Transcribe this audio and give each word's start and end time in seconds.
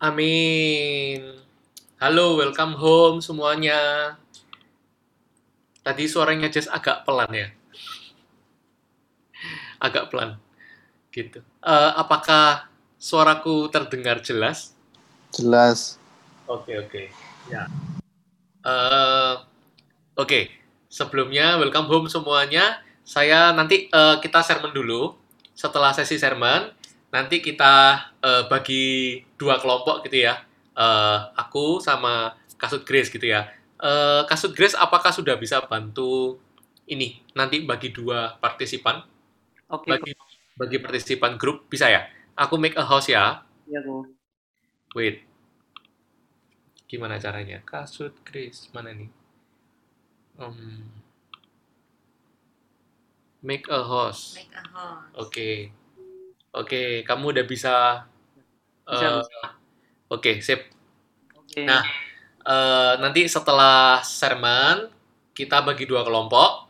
Amin. 0.00 1.36
Halo, 2.00 2.40
welcome 2.40 2.72
home 2.72 3.20
semuanya. 3.20 4.16
Tadi 5.84 6.08
suaranya 6.08 6.48
Jess 6.48 6.72
agak 6.72 7.04
pelan 7.04 7.28
ya. 7.28 7.52
Agak 9.84 10.08
pelan. 10.08 10.40
Gitu. 11.12 11.44
Eh, 11.44 11.92
apakah 12.00 12.72
suaraku 12.96 13.68
terdengar 13.68 14.24
jelas? 14.24 14.72
Jelas. 15.36 16.00
Oke, 16.48 16.80
oke. 16.80 17.12
Ya. 17.52 17.68
Eh, 18.64 19.34
oke. 20.16 20.48
Sebelumnya 20.88 21.60
welcome 21.60 21.92
home 21.92 22.08
semuanya. 22.08 22.80
Saya 23.04 23.52
nanti 23.52 23.92
eh, 23.92 24.16
kita 24.24 24.40
sermon 24.40 24.72
dulu. 24.72 25.12
Setelah 25.52 25.92
sesi 25.92 26.16
sermon, 26.16 26.72
nanti 27.10 27.42
kita 27.42 27.74
eh, 28.22 28.42
bagi 28.46 29.18
dua 29.34 29.58
kelompok 29.58 30.06
gitu 30.06 30.26
ya. 30.30 30.40
Eh, 30.74 31.18
aku 31.36 31.82
sama 31.82 32.34
Kasut 32.56 32.86
Grace 32.86 33.10
gitu 33.10 33.26
ya. 33.26 33.50
Eh, 33.82 34.22
Kasut 34.30 34.54
Grace 34.54 34.78
apakah 34.78 35.10
sudah 35.10 35.34
bisa 35.36 35.60
bantu 35.66 36.38
ini 36.90 37.22
nanti 37.34 37.62
bagi 37.62 37.90
dua 37.94 38.38
partisipan? 38.38 39.02
Oke, 39.70 39.94
Bagi 39.94 40.12
bagi 40.58 40.78
partisipan 40.82 41.38
grup 41.38 41.70
bisa 41.70 41.86
ya? 41.86 42.06
Aku 42.34 42.58
make 42.58 42.74
a 42.78 42.82
house 42.86 43.10
ya. 43.10 43.42
ya 43.70 43.80
Bu. 43.82 44.06
Wait. 44.98 45.22
Gimana 46.90 47.22
caranya? 47.22 47.62
Kasut 47.62 48.10
Chris 48.26 48.66
mana 48.74 48.90
nih? 48.90 49.10
Um, 50.40 50.90
make 53.44 53.70
a 53.70 53.84
host. 53.84 54.34
Make 54.34 54.50
a 54.56 54.64
host. 54.74 55.14
Oke. 55.14 55.70
Oke, 56.50 57.06
kamu 57.06 57.24
udah 57.36 57.44
bisa. 57.46 57.74
Bisa, 58.82 59.06
eh, 59.06 59.18
bisa. 59.22 59.40
Oke, 60.10 60.32
sip. 60.42 60.60
Oke. 61.38 61.62
Nah, 61.62 61.82
eh, 62.42 62.92
nanti 62.98 63.26
setelah 63.30 64.02
sermon 64.02 64.90
kita 65.30 65.62
bagi 65.62 65.86
dua 65.86 66.02
kelompok. 66.02 66.66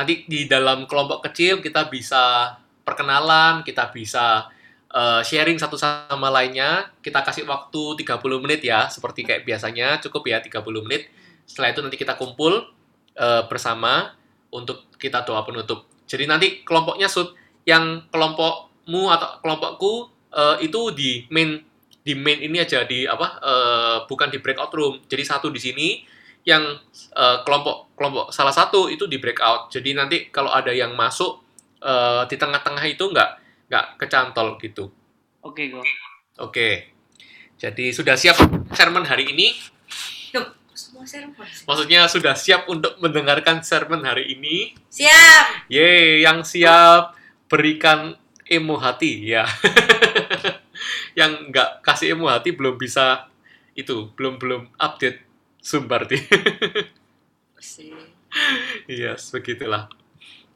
Nanti 0.00 0.24
di 0.24 0.48
dalam 0.48 0.88
kelompok 0.88 1.28
kecil 1.28 1.60
kita 1.60 1.92
bisa 1.92 2.56
perkenalan, 2.88 3.60
kita 3.68 3.92
bisa 3.92 4.48
eh, 4.88 5.20
sharing 5.20 5.60
satu 5.60 5.76
sama 5.76 6.32
lainnya. 6.32 6.88
Kita 7.04 7.20
kasih 7.20 7.44
waktu 7.44 8.00
30 8.00 8.40
menit 8.40 8.64
ya, 8.64 8.88
seperti 8.88 9.28
kayak 9.28 9.44
biasanya, 9.44 10.00
cukup 10.00 10.24
ya 10.32 10.40
30 10.40 10.80
menit. 10.80 11.12
Setelah 11.44 11.76
itu 11.76 11.80
nanti 11.84 12.00
kita 12.00 12.16
kumpul 12.16 12.64
eh, 13.12 13.42
bersama 13.44 14.16
untuk 14.48 14.88
kita 14.96 15.20
doa 15.28 15.44
penutup. 15.44 15.84
Jadi 16.08 16.24
nanti 16.24 16.64
kelompoknya 16.64 17.12
sud 17.12 17.36
yang 17.68 18.08
kelompokmu 18.88 19.12
atau 19.12 19.28
kelompokku 19.44 19.92
eh, 20.32 20.56
itu 20.64 20.80
di 20.96 21.10
main 21.28 21.60
di 22.00 22.16
main 22.16 22.40
ini 22.40 22.56
aja 22.56 22.88
di 22.88 23.04
apa 23.04 23.28
eh, 23.44 23.96
bukan 24.08 24.32
di 24.32 24.40
breakout 24.40 24.72
room. 24.72 25.04
Jadi 25.04 25.22
satu 25.28 25.52
di 25.52 25.60
sini 25.60 25.88
yang 26.48 26.64
eh, 27.12 27.38
kelompok 27.44 27.92
kelompok 27.92 28.32
salah 28.32 28.56
satu 28.56 28.88
itu 28.88 29.04
di 29.04 29.20
breakout. 29.20 29.68
Jadi 29.68 29.92
nanti 29.92 30.32
kalau 30.32 30.48
ada 30.48 30.72
yang 30.72 30.96
masuk 30.96 31.44
eh, 31.84 32.24
di 32.24 32.36
tengah-tengah 32.40 32.84
itu 32.88 33.04
nggak 33.12 33.30
nggak 33.68 33.86
kecantol 34.00 34.56
gitu. 34.64 34.88
Oke, 35.44 35.68
Go. 35.68 35.84
Oke. 36.40 36.96
Jadi 37.58 37.92
sudah 37.92 38.16
siap 38.16 38.38
sermon 38.72 39.04
hari 39.04 39.34
ini? 39.34 39.52
Duh, 40.30 40.46
semua 40.72 41.04
sermon. 41.04 41.42
Maksudnya 41.42 42.06
sudah 42.06 42.38
siap 42.38 42.70
untuk 42.70 42.96
mendengarkan 43.02 43.60
sermon 43.66 44.06
hari 44.06 44.32
ini? 44.38 44.72
Siap. 44.88 45.66
Yeay, 45.66 46.22
yang 46.22 46.46
siap 46.46 47.18
berikan 47.50 48.14
emo 48.48 48.76
hati 48.80 49.28
ya. 49.28 49.44
yang 51.18 51.52
nggak 51.52 51.84
kasih 51.84 52.16
emo 52.16 52.28
hati 52.28 52.52
belum 52.52 52.80
bisa 52.80 53.28
itu, 53.78 54.10
belum 54.18 54.42
belum 54.42 54.74
update 54.80 55.22
Zoom 55.62 55.86
berarti. 55.86 56.18
Sih. 57.58 57.94
yes, 58.86 59.30
begitulah. 59.34 59.90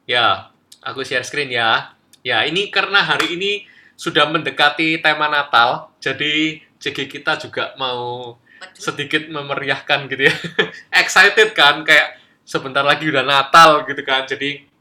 Ya, 0.07 0.51
aku 0.83 1.07
share 1.07 1.27
screen 1.27 1.51
ya. 1.51 1.95
Ya, 2.23 2.47
ini 2.47 2.71
karena 2.71 3.03
hari 3.03 3.35
ini 3.35 3.67
sudah 3.99 4.31
mendekati 4.31 5.03
tema 5.03 5.27
Natal, 5.27 5.91
jadi 5.99 6.59
CG 6.79 7.07
kita 7.07 7.39
juga 7.39 7.75
mau 7.79 8.35
sedikit 8.75 9.27
memeriahkan 9.27 10.07
gitu 10.11 10.31
ya. 10.31 10.35
Excited 11.03 11.55
kan, 11.55 11.83
kayak 11.83 12.19
sebentar 12.43 12.83
lagi 12.83 13.11
udah 13.11 13.23
Natal 13.27 13.87
gitu 13.87 14.03
kan. 14.03 14.27
Jadi 14.27 14.72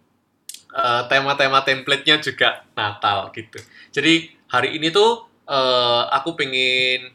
eh, 0.75 1.03
tema-tema 1.11 1.61
template-nya 1.63 2.19
juga 2.23 2.63
Natal 2.75 3.31
gitu. 3.35 3.59
Jadi 3.91 4.31
hari 4.47 4.79
ini 4.79 4.91
tuh 4.91 5.27
eh, 5.47 6.03
aku 6.11 6.35
pengen 6.35 7.11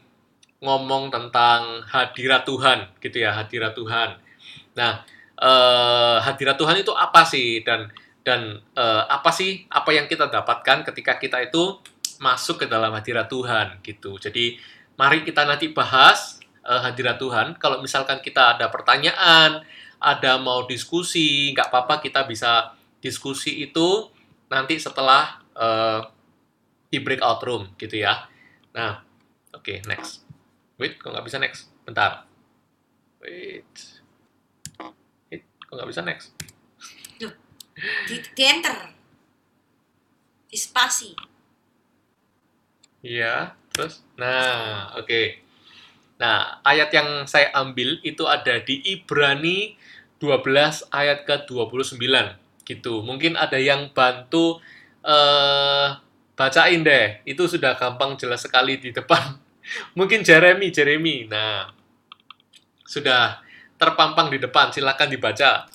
ngomong 0.57 1.13
tentang 1.13 1.85
hadirat 1.85 2.45
Tuhan 2.45 2.89
gitu 2.97 3.17
ya, 3.21 3.33
hadirat 3.33 3.77
Tuhan. 3.77 4.17
Nah, 4.77 5.01
eh, 5.37 6.17
hadirat 6.21 6.57
Tuhan 6.57 6.81
itu 6.81 6.93
apa 6.93 7.21
sih 7.25 7.61
dan 7.61 7.89
dan 8.25 8.59
eh, 8.75 9.03
apa 9.07 9.31
sih 9.31 9.63
apa 9.71 9.93
yang 9.93 10.09
kita 10.09 10.27
dapatkan 10.27 10.83
ketika 10.91 11.15
kita 11.15 11.37
itu 11.47 11.79
masuk 12.19 12.65
ke 12.65 12.65
dalam 12.65 12.91
hadirat 12.91 13.29
Tuhan 13.29 13.79
gitu. 13.85 14.17
Jadi 14.17 14.57
mari 14.97 15.21
kita 15.21 15.45
nanti 15.45 15.71
bahas 15.71 16.41
eh, 16.65 16.81
hadirat 16.81 17.21
Tuhan. 17.21 17.55
Kalau 17.61 17.79
misalkan 17.79 18.19
kita 18.19 18.57
ada 18.57 18.67
pertanyaan, 18.73 19.61
ada 20.01 20.41
mau 20.41 20.65
diskusi, 20.65 21.53
nggak 21.53 21.69
apa-apa 21.69 22.01
kita 22.01 22.25
bisa 22.25 22.76
diskusi 23.07 23.63
itu 23.63 24.11
nanti 24.51 24.75
setelah 24.75 25.39
eh, 25.55 26.01
di 26.91 26.99
breakout 26.99 27.39
room 27.47 27.63
gitu 27.79 28.03
ya. 28.03 28.27
Nah, 28.75 28.99
oke 29.55 29.79
next. 29.87 30.27
Wait, 30.75 30.99
kok 30.99 31.15
nggak 31.15 31.25
bisa 31.25 31.39
next? 31.39 31.71
Bentar. 31.87 32.27
Wait. 33.23 33.71
Wait, 35.31 35.43
kok 35.43 35.73
nggak 35.73 35.89
bisa 35.89 36.01
next? 36.03 36.35
Di, 38.07 38.15
di 38.33 38.43
enter. 38.43 38.93
Di 40.49 40.57
spasi. 40.57 41.13
Iya, 43.05 43.53
terus? 43.69 44.01
Nah, 44.17 44.97
oke. 44.97 45.45
Nah, 46.17 46.61
ayat 46.65 46.89
yang 46.89 47.29
saya 47.29 47.53
ambil 47.53 48.01
itu 48.01 48.25
ada 48.25 48.57
di 48.57 48.81
Ibrani 48.81 49.77
12 50.17 50.89
ayat 50.89 51.29
ke-29 51.29 52.01
gitu. 52.67 52.99
Mungkin 52.99 53.39
ada 53.39 53.55
yang 53.55 53.95
bantu 53.95 54.59
eh 55.07 55.95
bacain 56.37 56.83
deh. 56.83 57.23
Itu 57.23 57.47
sudah 57.47 57.79
gampang 57.79 58.19
jelas 58.19 58.43
sekali 58.43 58.75
di 58.77 58.91
depan. 58.91 59.39
Mungkin 59.97 60.27
Jeremy, 60.27 60.69
Jeremy. 60.69 61.31
Nah, 61.31 61.71
sudah 62.83 63.39
terpampang 63.79 64.27
di 64.27 64.37
depan. 64.37 64.75
Silakan 64.75 65.09
dibaca. 65.09 65.65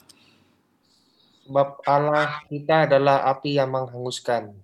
Sebab 1.43 1.69
Allah 1.85 2.41
kita 2.47 2.87
adalah 2.87 3.27
api 3.29 3.59
yang 3.59 3.69
menghanguskan. 3.69 4.55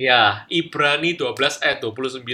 Ya, 0.00 0.48
Ibrani 0.48 1.12
12 1.12 1.60
ayat 1.60 1.84
29 1.84 2.24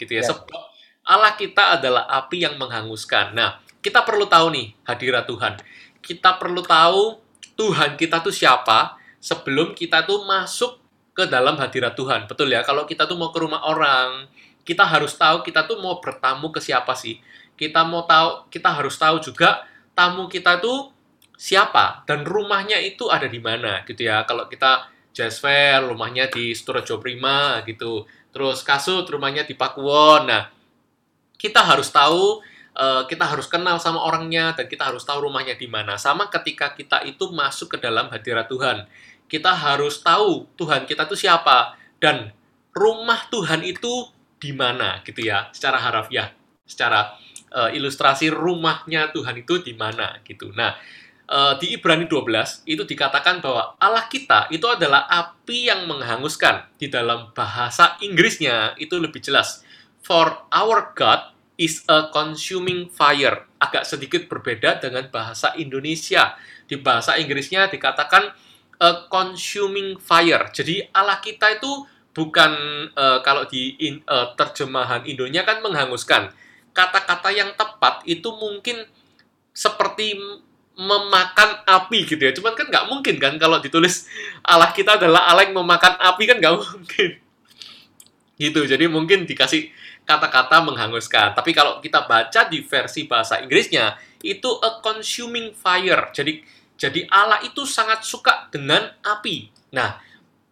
gitu 0.00 0.12
ya. 0.18 0.24
Ya. 0.24 0.26
Sebab 0.26 0.62
Allah 1.06 1.38
kita 1.38 1.78
adalah 1.78 2.10
api 2.10 2.42
yang 2.42 2.58
menghanguskan. 2.58 3.36
Nah, 3.36 3.62
kita 3.78 4.02
perlu 4.02 4.26
tahu 4.26 4.50
nih 4.50 4.74
hadirat 4.82 5.30
Tuhan. 5.30 5.54
Kita 6.02 6.34
perlu 6.38 6.66
tahu 6.66 7.21
Tuhan 7.62 7.94
kita 7.94 8.18
tuh 8.18 8.34
siapa 8.34 8.98
sebelum 9.22 9.78
kita 9.78 10.02
tuh 10.02 10.26
masuk 10.26 10.82
ke 11.14 11.30
dalam 11.30 11.54
hadirat 11.54 11.94
Tuhan. 11.94 12.26
Betul 12.26 12.50
ya? 12.50 12.66
Kalau 12.66 12.82
kita 12.82 13.06
tuh 13.06 13.14
mau 13.14 13.30
ke 13.30 13.38
rumah 13.38 13.62
orang, 13.70 14.26
kita 14.66 14.82
harus 14.82 15.14
tahu 15.14 15.46
kita 15.46 15.70
tuh 15.70 15.78
mau 15.78 16.02
bertamu 16.02 16.50
ke 16.50 16.58
siapa 16.58 16.98
sih. 16.98 17.22
Kita 17.54 17.86
mau 17.86 18.02
tahu, 18.02 18.50
kita 18.50 18.74
harus 18.74 18.98
tahu 18.98 19.22
juga 19.22 19.62
tamu 19.94 20.26
kita 20.26 20.58
tuh 20.58 20.90
siapa 21.36 22.02
dan 22.08 22.24
rumahnya 22.26 22.80
itu 22.82 23.06
ada 23.06 23.30
di 23.30 23.38
mana 23.38 23.86
gitu 23.86 24.10
ya. 24.10 24.26
Kalau 24.26 24.50
kita 24.50 24.90
Jazz 25.12 25.38
Fair, 25.38 25.84
rumahnya 25.84 26.32
di 26.32 26.56
Sturejo 26.56 26.98
Prima 26.98 27.60
gitu. 27.68 28.08
Terus 28.32 28.64
Kasut, 28.64 29.04
rumahnya 29.06 29.44
di 29.44 29.52
Pakuwon. 29.52 30.24
Nah, 30.24 30.48
kita 31.36 31.60
harus 31.60 31.92
tahu, 31.92 32.40
eh, 32.72 33.02
kita 33.08 33.24
harus 33.28 33.46
kenal 33.48 33.76
sama 33.78 34.00
orangnya, 34.00 34.56
dan 34.56 34.66
kita 34.68 34.88
harus 34.88 35.04
tahu 35.04 35.28
rumahnya 35.28 35.56
di 35.56 35.68
mana. 35.68 36.00
Sama 36.00 36.28
ketika 36.32 36.72
kita 36.72 37.04
itu 37.04 37.28
masuk 37.32 37.76
ke 37.76 37.78
dalam 37.80 38.08
hadirat 38.08 38.48
Tuhan. 38.48 38.88
Kita 39.28 39.52
harus 39.56 40.04
tahu 40.04 40.48
Tuhan 40.60 40.84
kita 40.84 41.08
itu 41.08 41.28
siapa, 41.28 41.76
dan 42.00 42.32
rumah 42.72 43.28
Tuhan 43.28 43.64
itu 43.64 44.08
di 44.40 44.50
mana 44.52 45.00
gitu 45.04 45.22
ya, 45.22 45.48
secara 45.54 45.78
harafiah. 45.78 46.32
Secara 46.64 47.16
eh, 47.52 47.76
ilustrasi 47.76 48.32
rumahnya 48.32 49.12
Tuhan 49.12 49.44
itu 49.44 49.60
di 49.60 49.76
mana 49.76 50.18
gitu. 50.24 50.52
Nah, 50.56 50.72
eh, 51.28 51.54
di 51.60 51.76
Ibrani 51.76 52.08
12 52.08 52.64
itu 52.64 52.82
dikatakan 52.88 53.44
bahwa 53.44 53.76
Allah 53.76 54.08
kita 54.08 54.48
itu 54.48 54.64
adalah 54.68 55.08
api 55.08 55.68
yang 55.68 55.84
menghanguskan. 55.84 56.72
Di 56.80 56.88
dalam 56.88 57.30
bahasa 57.36 58.00
Inggrisnya 58.00 58.76
itu 58.80 58.96
lebih 58.96 59.20
jelas. 59.20 59.62
For 60.02 60.50
our 60.50 60.96
God 60.98 61.32
is 61.58 61.84
a 61.88 62.08
consuming 62.12 62.88
fire. 62.88 63.44
Agak 63.60 63.84
sedikit 63.86 64.26
berbeda 64.26 64.80
dengan 64.82 65.06
bahasa 65.12 65.52
Indonesia. 65.56 66.34
Di 66.66 66.80
bahasa 66.80 67.16
Inggrisnya 67.20 67.68
dikatakan 67.68 68.32
a 68.80 68.90
consuming 69.06 70.00
fire. 70.00 70.50
Jadi 70.50 70.82
Allah 70.90 71.20
kita 71.22 71.58
itu 71.58 71.86
bukan 72.12 72.52
eh, 72.92 73.18
kalau 73.24 73.46
di 73.48 73.76
in- 73.80 74.04
eh, 74.04 74.28
terjemahan 74.36 75.04
Indonya 75.06 75.44
kan 75.44 75.60
menghanguskan. 75.64 76.32
kata-kata 76.72 77.28
yang 77.36 77.52
tepat 77.52 78.00
itu 78.08 78.32
mungkin 78.32 78.88
seperti 79.52 80.16
memakan 80.72 81.60
api 81.68 82.08
gitu 82.08 82.16
ya. 82.16 82.32
Cuman 82.32 82.56
kan 82.56 82.64
nggak 82.72 82.88
mungkin 82.88 83.20
kan 83.20 83.36
kalau 83.36 83.60
ditulis 83.60 84.08
Allah 84.40 84.72
kita 84.72 84.96
adalah 84.96 85.28
Allah 85.28 85.44
yang 85.44 85.60
memakan 85.60 86.00
api 86.00 86.24
kan 86.24 86.40
nggak 86.40 86.56
mungkin. 86.56 87.10
Gitu. 88.40 88.60
Jadi 88.64 88.88
mungkin 88.88 89.28
dikasih 89.28 89.68
kata-kata 90.02 90.62
menghanguskan. 90.66 91.34
Tapi 91.34 91.50
kalau 91.54 91.78
kita 91.78 92.04
baca 92.06 92.46
di 92.50 92.62
versi 92.62 93.06
bahasa 93.06 93.38
Inggrisnya 93.38 93.96
itu 94.22 94.48
a 94.62 94.82
consuming 94.82 95.54
fire. 95.54 96.10
Jadi 96.14 96.42
jadi 96.78 97.06
Allah 97.10 97.38
itu 97.46 97.62
sangat 97.62 98.02
suka 98.02 98.50
dengan 98.50 98.82
api. 99.06 99.50
Nah, 99.74 100.02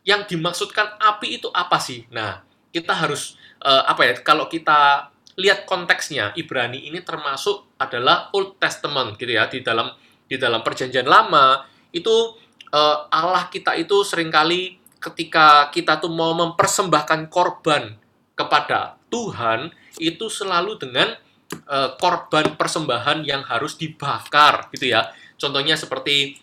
yang 0.07 0.25
dimaksudkan 0.25 0.99
api 1.03 1.43
itu 1.43 1.51
apa 1.51 1.77
sih? 1.83 2.07
Nah, 2.15 2.43
kita 2.71 2.95
harus 2.95 3.35
eh, 3.63 3.83
apa 3.87 4.07
ya? 4.07 4.15
Kalau 4.23 4.47
kita 4.47 5.11
lihat 5.41 5.67
konteksnya, 5.67 6.31
Ibrani 6.39 6.87
ini 6.87 7.03
termasuk 7.03 7.75
adalah 7.81 8.31
Old 8.37 8.61
Testament 8.63 9.19
gitu 9.19 9.33
ya 9.35 9.51
di 9.51 9.65
dalam 9.65 9.91
di 10.31 10.39
dalam 10.39 10.63
perjanjian 10.63 11.09
lama 11.11 11.67
itu 11.91 12.39
eh, 12.71 12.97
Allah 13.11 13.51
kita 13.51 13.75
itu 13.75 14.07
sering 14.07 14.31
kali 14.31 14.79
ketika 15.01 15.73
kita 15.73 15.99
tuh 15.99 16.13
mau 16.13 16.37
mempersembahkan 16.37 17.27
korban 17.33 17.97
kepada 18.41 18.97
Tuhan 19.13 19.69
itu 20.01 20.33
selalu 20.33 20.81
dengan 20.81 21.13
eh, 21.53 21.91
korban 22.01 22.57
persembahan 22.57 23.21
yang 23.29 23.45
harus 23.45 23.77
dibakar 23.77 24.73
gitu 24.73 24.89
ya. 24.97 25.13
Contohnya 25.37 25.77
seperti 25.77 26.41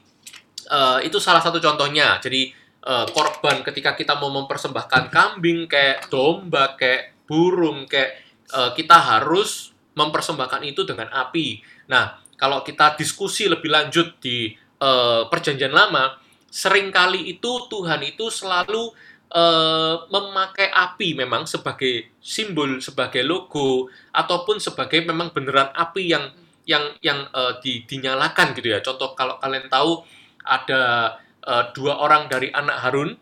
eh, 0.69 0.99
itu 1.01 1.17
salah 1.17 1.41
satu 1.41 1.57
contohnya. 1.57 2.21
Jadi 2.21 2.53
eh, 2.85 3.05
korban 3.09 3.65
ketika 3.65 3.97
kita 3.97 4.13
mau 4.21 4.29
mempersembahkan 4.29 5.09
kambing 5.09 5.65
kayak 5.65 6.13
domba 6.13 6.77
kayak 6.77 7.17
burung 7.25 7.89
kayak 7.89 8.21
eh, 8.53 8.71
kita 8.77 8.97
harus 8.97 9.73
mempersembahkan 9.97 10.61
itu 10.61 10.85
dengan 10.85 11.09
api. 11.09 11.65
Nah, 11.89 12.21
kalau 12.37 12.61
kita 12.61 12.93
diskusi 12.93 13.49
lebih 13.49 13.73
lanjut 13.73 14.21
di 14.21 14.53
eh, 14.55 15.21
perjanjian 15.25 15.73
lama, 15.73 16.21
sering 16.47 16.93
kali 16.93 17.33
itu 17.33 17.65
Tuhan 17.67 18.01
itu 18.05 18.29
selalu 18.29 18.93
eh, 19.27 19.95
memakai 20.07 20.71
api 20.71 21.17
memang 21.17 21.43
sebagai 21.43 22.15
simbol, 22.23 22.79
sebagai 22.79 23.23
logo, 23.27 23.91
ataupun 24.15 24.59
sebagai 24.63 25.03
memang 25.03 25.35
beneran 25.35 25.71
api 25.75 26.03
yang 26.07 26.31
yang 26.67 26.95
yang 27.03 27.27
eh, 27.31 27.53
di- 27.63 27.83
dinyalakan 27.87 28.55
gitu 28.55 28.71
ya. 28.71 28.79
Contoh 28.83 29.15
kalau 29.15 29.39
kalian 29.39 29.67
tahu 29.67 30.03
ada 30.43 31.15
eh, 31.43 31.63
dua 31.75 31.99
orang 31.99 32.31
dari 32.31 32.51
anak 32.51 32.77
Harun, 32.83 33.15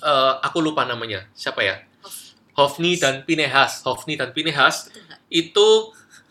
eh, 0.00 0.34
aku 0.40 0.58
lupa 0.64 0.88
namanya, 0.88 1.28
siapa 1.36 1.60
ya? 1.64 1.76
Hofni 2.56 3.00
dan 3.00 3.24
Pinehas. 3.24 3.80
Hofni 3.84 4.16
dan 4.16 4.32
Pinehas 4.32 4.88
itu 5.28 5.68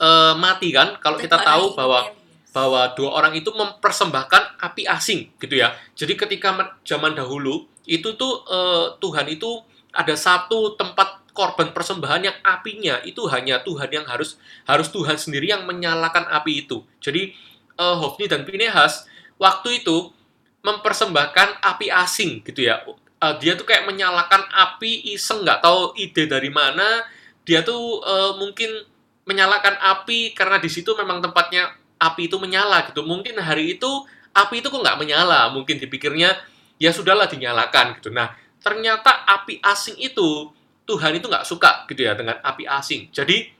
eh, 0.01 0.33
mati 0.37 0.73
kan? 0.73 0.97
Kalau 0.97 1.17
kita 1.21 1.37
tahu 1.37 1.77
bahwa 1.77 2.17
bahwa 2.49 2.89
dua 2.97 3.13
orang 3.13 3.37
itu 3.37 3.53
mempersembahkan 3.53 4.57
api 4.57 4.89
asing 4.89 5.29
gitu 5.37 5.61
ya. 5.61 5.77
Jadi 5.93 6.17
ketika 6.17 6.49
zaman 6.81 7.13
dahulu 7.13 7.68
itu 7.89 8.13
tuh 8.13 8.45
eh, 8.45 8.85
Tuhan 9.01 9.25
itu 9.33 9.65
ada 9.89 10.13
satu 10.13 10.77
tempat 10.77 11.25
korban 11.33 11.73
persembahan 11.73 12.21
yang 12.21 12.37
apinya 12.45 13.01
itu 13.01 13.25
hanya 13.31 13.63
Tuhan 13.65 13.89
yang 13.89 14.05
harus 14.05 14.37
harus 14.69 14.91
Tuhan 14.93 15.17
sendiri 15.17 15.49
yang 15.49 15.65
menyalakan 15.65 16.29
api 16.29 16.69
itu. 16.69 16.85
Jadi 17.01 17.33
eh, 17.79 17.95
Hofni 17.97 18.29
dan 18.29 18.45
Pinehas 18.45 19.09
waktu 19.41 19.81
itu 19.81 20.13
mempersembahkan 20.61 21.63
api 21.63 21.87
asing 21.89 22.45
gitu 22.45 22.69
ya. 22.69 22.85
Eh, 23.19 23.35
dia 23.41 23.57
tuh 23.57 23.65
kayak 23.65 23.89
menyalakan 23.89 24.45
api 24.51 25.15
iseng 25.15 25.41
nggak 25.41 25.65
tahu 25.65 25.97
ide 25.97 26.29
dari 26.29 26.51
mana. 26.53 27.07
Dia 27.47 27.65
tuh 27.65 28.03
eh, 28.05 28.31
mungkin 28.37 28.85
menyalakan 29.25 29.77
api 29.79 30.37
karena 30.37 30.61
di 30.61 30.69
situ 30.69 30.93
memang 30.93 31.21
tempatnya 31.23 31.73
api 31.97 32.29
itu 32.29 32.37
menyala 32.37 32.85
gitu. 32.89 33.01
Mungkin 33.01 33.39
hari 33.41 33.79
itu 33.79 33.89
api 34.35 34.61
itu 34.61 34.67
kok 34.67 34.81
nggak 34.81 34.99
menyala. 34.99 35.49
Mungkin 35.55 35.79
dipikirnya 35.79 36.35
ya 36.79 36.89
sudahlah 36.89 37.27
dinyalakan 37.27 37.99
gitu. 37.99 38.09
Nah 38.09 38.31
ternyata 38.59 39.27
api 39.27 39.59
asing 39.61 39.99
itu 39.99 40.49
Tuhan 40.83 41.13
itu 41.13 41.27
nggak 41.27 41.45
suka 41.45 41.85
gitu 41.85 42.01
ya 42.01 42.15
dengan 42.15 42.39
api 42.41 42.65
asing. 42.65 43.11
Jadi 43.11 43.51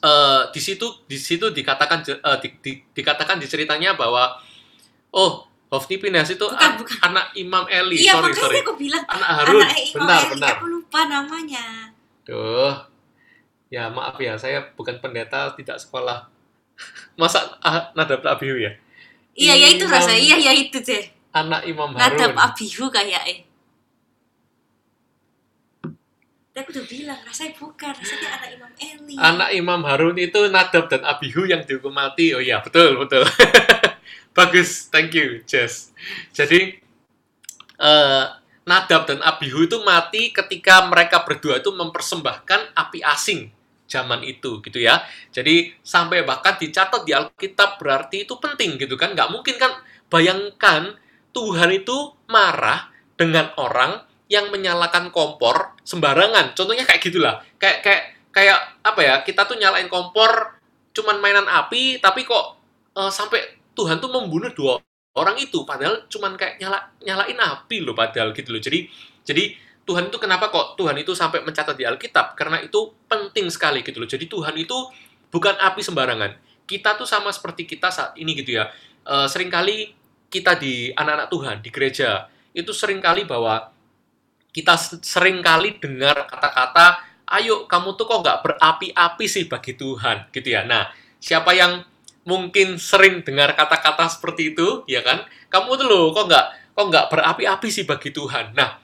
eh, 0.00 0.42
di 0.52 0.60
situ 0.60 0.86
di 1.04 1.16
situ 1.16 1.50
dikatakan 1.50 2.04
eh, 2.06 2.38
di- 2.38 2.56
di- 2.60 2.80
dikatakan 2.92 3.40
di 3.40 3.48
ceritanya 3.48 3.96
bahwa 3.96 4.36
oh 5.10 5.48
Hofni 5.72 5.98
Pinehas 5.98 6.30
itu 6.30 6.44
Bukan, 6.44 6.54
an- 6.60 6.78
bukan. 6.78 6.98
anak 7.02 7.26
Imam 7.34 7.64
Eli. 7.66 7.98
Iya, 7.98 8.14
sorry 8.14 8.30
sorry. 8.30 8.62
aku 8.62 8.78
bilang 8.78 9.02
Anak 9.10 9.28
Harun. 9.42 9.58
anak 9.58 9.74
Imam 9.74 9.98
benar 10.06 10.20
Eli, 10.22 10.30
benar. 10.38 10.54
Aku 10.54 10.66
lupa 10.70 11.00
namanya. 11.10 11.64
Duh. 12.22 12.74
Ya 13.74 13.90
maaf 13.90 14.14
ya, 14.22 14.38
saya 14.38 14.70
bukan 14.78 15.02
pendeta, 15.02 15.50
tidak 15.58 15.82
sekolah. 15.82 16.30
Masa 17.18 17.58
ah, 17.58 17.90
Nadab 17.98 18.22
Abihu 18.22 18.54
ya? 18.54 18.70
Iya, 19.34 19.54
ya 19.58 19.68
itu 19.74 19.82
Imam- 19.82 19.98
rasa. 19.98 20.14
Iya, 20.14 20.36
ya 20.38 20.52
itu 20.54 20.78
deh. 20.78 21.10
Anak 21.34 21.66
Imam 21.66 21.90
Nadab 21.98 22.38
Harun. 22.38 22.46
Abihu 22.46 22.86
kayaknya. 22.94 23.42
Tapi 26.54 26.62
aku 26.62 26.70
udah 26.70 26.86
bilang, 26.86 27.20
rasanya 27.26 27.52
bukan. 27.58 27.90
Rasanya 27.90 28.28
anak 28.38 28.50
Imam 28.54 28.72
Eli. 28.78 29.14
Anak 29.18 29.50
Imam 29.50 29.80
Harun 29.82 30.16
itu 30.22 30.40
Nadab 30.46 30.86
dan 30.86 31.02
Abihu 31.02 31.50
yang 31.50 31.66
dihukum 31.66 31.90
mati. 31.90 32.30
Oh 32.30 32.38
iya, 32.38 32.62
betul, 32.62 32.94
betul. 33.02 33.26
Bagus, 34.38 34.86
thank 34.86 35.10
you, 35.18 35.42
Jess. 35.42 35.90
Jadi, 36.30 36.78
eh, 37.82 38.24
Nadab 38.64 39.02
dan 39.10 39.18
Abihu 39.26 39.66
itu 39.66 39.82
mati 39.82 40.30
ketika 40.30 40.86
mereka 40.86 41.26
berdua 41.26 41.58
itu 41.58 41.74
mempersembahkan 41.74 42.72
api 42.78 43.02
asing 43.02 43.50
zaman 43.84 44.24
itu 44.24 44.62
gitu 44.64 44.78
ya. 44.80 45.04
Jadi 45.34 45.76
sampai 45.84 46.24
bahkan 46.24 46.56
dicatat 46.56 47.04
di 47.04 47.12
Alkitab 47.12 47.76
berarti 47.76 48.24
itu 48.24 48.38
penting 48.40 48.80
gitu 48.80 48.96
kan. 48.96 49.12
Nggak 49.12 49.28
mungkin 49.34 49.58
kan 49.60 49.74
bayangkan 50.08 50.96
Tuhan 51.34 51.70
itu 51.74 52.14
marah 52.30 52.88
dengan 53.18 53.50
orang 53.58 54.00
yang 54.30 54.48
menyalakan 54.48 55.10
kompor 55.10 55.76
sembarangan. 55.84 56.56
Contohnya 56.56 56.86
kayak 56.86 57.02
gitulah. 57.02 57.42
Kayak 57.60 57.84
kayak 57.84 58.02
kayak 58.30 58.58
apa 58.80 59.00
ya? 59.02 59.14
Kita 59.26 59.44
tuh 59.44 59.58
nyalain 59.58 59.90
kompor 59.90 60.62
cuman 60.94 61.18
mainan 61.18 61.50
api 61.50 61.98
tapi 61.98 62.22
kok 62.22 62.56
eh, 62.94 63.10
sampai 63.10 63.42
Tuhan 63.74 63.98
tuh 63.98 64.14
membunuh 64.14 64.54
dua 64.54 64.78
orang 65.14 65.34
itu 65.42 65.66
padahal 65.66 66.06
cuman 66.06 66.38
kayak 66.38 66.62
nyala 66.62 66.78
nyalain 67.02 67.34
api 67.34 67.82
loh 67.82 67.98
padahal 67.98 68.30
gitu 68.30 68.54
loh. 68.54 68.62
Jadi 68.62 68.86
jadi 69.26 69.58
Tuhan 69.84 70.08
itu 70.08 70.16
kenapa 70.16 70.48
kok 70.48 70.80
Tuhan 70.80 70.96
itu 70.96 71.12
sampai 71.12 71.44
mencatat 71.44 71.76
di 71.76 71.84
Alkitab? 71.84 72.38
Karena 72.38 72.62
itu 72.62 72.94
penting 73.04 73.52
sekali 73.52 73.84
gitu 73.84 74.00
loh. 74.00 74.08
Jadi 74.08 74.24
Tuhan 74.30 74.54
itu 74.56 74.76
bukan 75.28 75.54
api 75.60 75.82
sembarangan. 75.84 76.38
Kita 76.64 76.96
tuh 76.96 77.04
sama 77.04 77.28
seperti 77.28 77.68
kita 77.68 77.92
saat 77.92 78.16
ini 78.16 78.32
gitu 78.32 78.56
ya. 78.56 78.72
Eh, 79.04 79.26
sering 79.28 79.52
kali 79.52 79.92
kita 80.34 80.58
di 80.58 80.90
anak-anak 80.90 81.30
Tuhan 81.30 81.56
di 81.62 81.70
gereja 81.70 82.26
itu 82.50 82.74
sering 82.74 82.98
kali 82.98 83.22
bahwa 83.22 83.70
kita 84.50 84.74
sering 85.02 85.42
kali 85.42 85.78
dengar 85.78 86.26
kata-kata, 86.26 87.02
ayo 87.38 87.70
kamu 87.70 87.94
tuh 87.94 88.06
kok 88.06 88.18
nggak 88.22 88.38
berapi-api 88.42 89.26
sih 89.30 89.46
bagi 89.46 89.78
Tuhan 89.78 90.30
gitu 90.34 90.48
ya. 90.50 90.66
Nah, 90.66 90.90
siapa 91.22 91.54
yang 91.54 91.82
mungkin 92.26 92.78
sering 92.78 93.22
dengar 93.22 93.54
kata-kata 93.54 94.10
seperti 94.10 94.54
itu, 94.54 94.82
ya 94.90 95.02
kan? 95.02 95.22
Kamu 95.50 95.74
tuh 95.78 95.86
loh 95.86 96.04
kok 96.10 96.26
nggak 96.30 96.46
kok 96.74 96.86
nggak 96.86 97.06
berapi-api 97.10 97.68
sih 97.70 97.86
bagi 97.86 98.10
Tuhan. 98.14 98.54
Nah, 98.54 98.78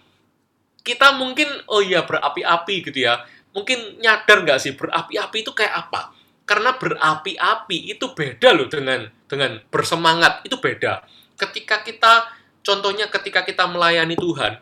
kita 0.82 1.14
mungkin 1.18 1.46
oh 1.70 1.82
iya 1.82 2.02
berapi-api 2.06 2.74
gitu 2.90 3.06
ya. 3.06 3.22
Mungkin 3.54 4.02
nyadar 4.02 4.46
nggak 4.46 4.58
sih 4.58 4.74
berapi-api 4.74 5.36
itu 5.42 5.54
kayak 5.54 5.86
apa? 5.86 6.14
Karena 6.46 6.74
berapi-api 6.74 7.94
itu 7.94 8.10
beda 8.10 8.58
loh 8.58 8.66
dengan 8.66 9.06
dengan 9.30 9.62
bersemangat 9.70 10.42
itu 10.42 10.58
beda. 10.58 11.06
Ketika 11.40 11.80
kita 11.80 12.28
contohnya 12.60 13.08
ketika 13.08 13.40
kita 13.40 13.64
melayani 13.64 14.20
Tuhan, 14.20 14.60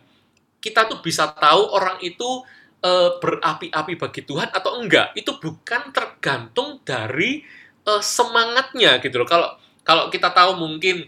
kita 0.63 0.87
tuh 0.87 1.03
bisa 1.03 1.27
tahu 1.35 1.75
orang 1.75 1.99
itu 1.99 2.47
eh, 2.87 3.11
berapi-api 3.19 3.99
bagi 3.99 4.23
Tuhan 4.23 4.55
atau 4.55 4.79
enggak. 4.79 5.19
Itu 5.19 5.43
bukan 5.43 5.91
tergantung 5.91 6.79
dari 6.87 7.43
eh, 7.83 8.03
semangatnya 8.03 9.03
gitu 9.03 9.19
loh. 9.19 9.27
Kalau 9.27 9.49
kalau 9.83 10.05
kita 10.07 10.31
tahu 10.31 10.55
mungkin 10.55 11.03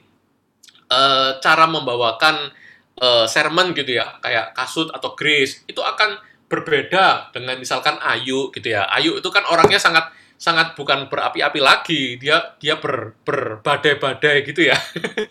eh, 0.91 1.31
cara 1.39 1.65
membawakan 1.71 2.51
eh, 2.99 3.27
sermon 3.31 3.71
gitu 3.79 3.95
ya, 3.95 4.19
kayak 4.19 4.59
kasut 4.59 4.91
atau 4.91 5.15
grace, 5.15 5.63
itu 5.71 5.79
akan 5.79 6.19
berbeda 6.51 7.31
dengan 7.31 7.55
misalkan 7.63 7.95
Ayu 8.03 8.51
gitu 8.51 8.75
ya. 8.75 8.91
Ayu 8.91 9.23
itu 9.23 9.29
kan 9.31 9.47
orangnya 9.47 9.79
sangat 9.79 10.11
sangat 10.41 10.73
bukan 10.73 11.13
berapi-api 11.13 11.61
lagi, 11.61 12.17
dia 12.17 12.57
dia 12.57 12.81
ber, 12.81 13.13
berbadai-badai 13.29 14.41
gitu 14.49 14.73
ya. 14.73 14.77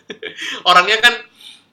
orangnya 0.70 1.02
kan 1.02 1.14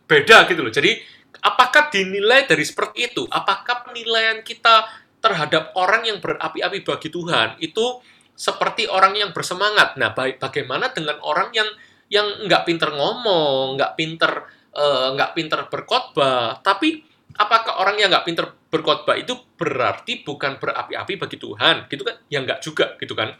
beda 0.10 0.50
gitu 0.50 0.66
loh. 0.66 0.74
Jadi 0.74 0.98
apakah 1.46 1.94
dinilai 1.94 2.50
dari 2.50 2.66
seperti 2.66 3.14
itu? 3.14 3.30
Apakah 3.30 3.86
penilaian 3.86 4.42
kita 4.42 4.90
terhadap 5.22 5.78
orang 5.78 6.10
yang 6.10 6.18
berapi-api 6.18 6.82
bagi 6.82 7.14
Tuhan 7.14 7.62
itu 7.62 8.02
seperti 8.34 8.90
orang 8.90 9.14
yang 9.14 9.30
bersemangat? 9.30 10.02
Nah, 10.02 10.18
baik 10.18 10.42
bagaimana 10.42 10.90
dengan 10.90 11.22
orang 11.22 11.54
yang 11.54 11.70
yang 12.10 12.26
nggak 12.50 12.66
pinter 12.66 12.90
ngomong, 12.90 13.78
nggak 13.78 13.94
pinter 13.94 14.50
eh, 14.74 15.08
nggak 15.14 15.32
pinter 15.38 15.60
berkhotbah, 15.70 16.58
tapi 16.66 17.06
apakah 17.38 17.86
orang 17.86 18.02
yang 18.02 18.10
nggak 18.10 18.26
pinter 18.26 18.57
berkhotbah 18.68 19.16
itu 19.16 19.34
berarti 19.56 20.24
bukan 20.24 20.60
berapi-api 20.60 21.14
bagi 21.16 21.38
Tuhan, 21.40 21.88
gitu 21.88 22.04
kan? 22.04 22.16
Ya 22.28 22.44
enggak 22.44 22.60
juga, 22.60 23.00
gitu 23.00 23.16
kan? 23.16 23.36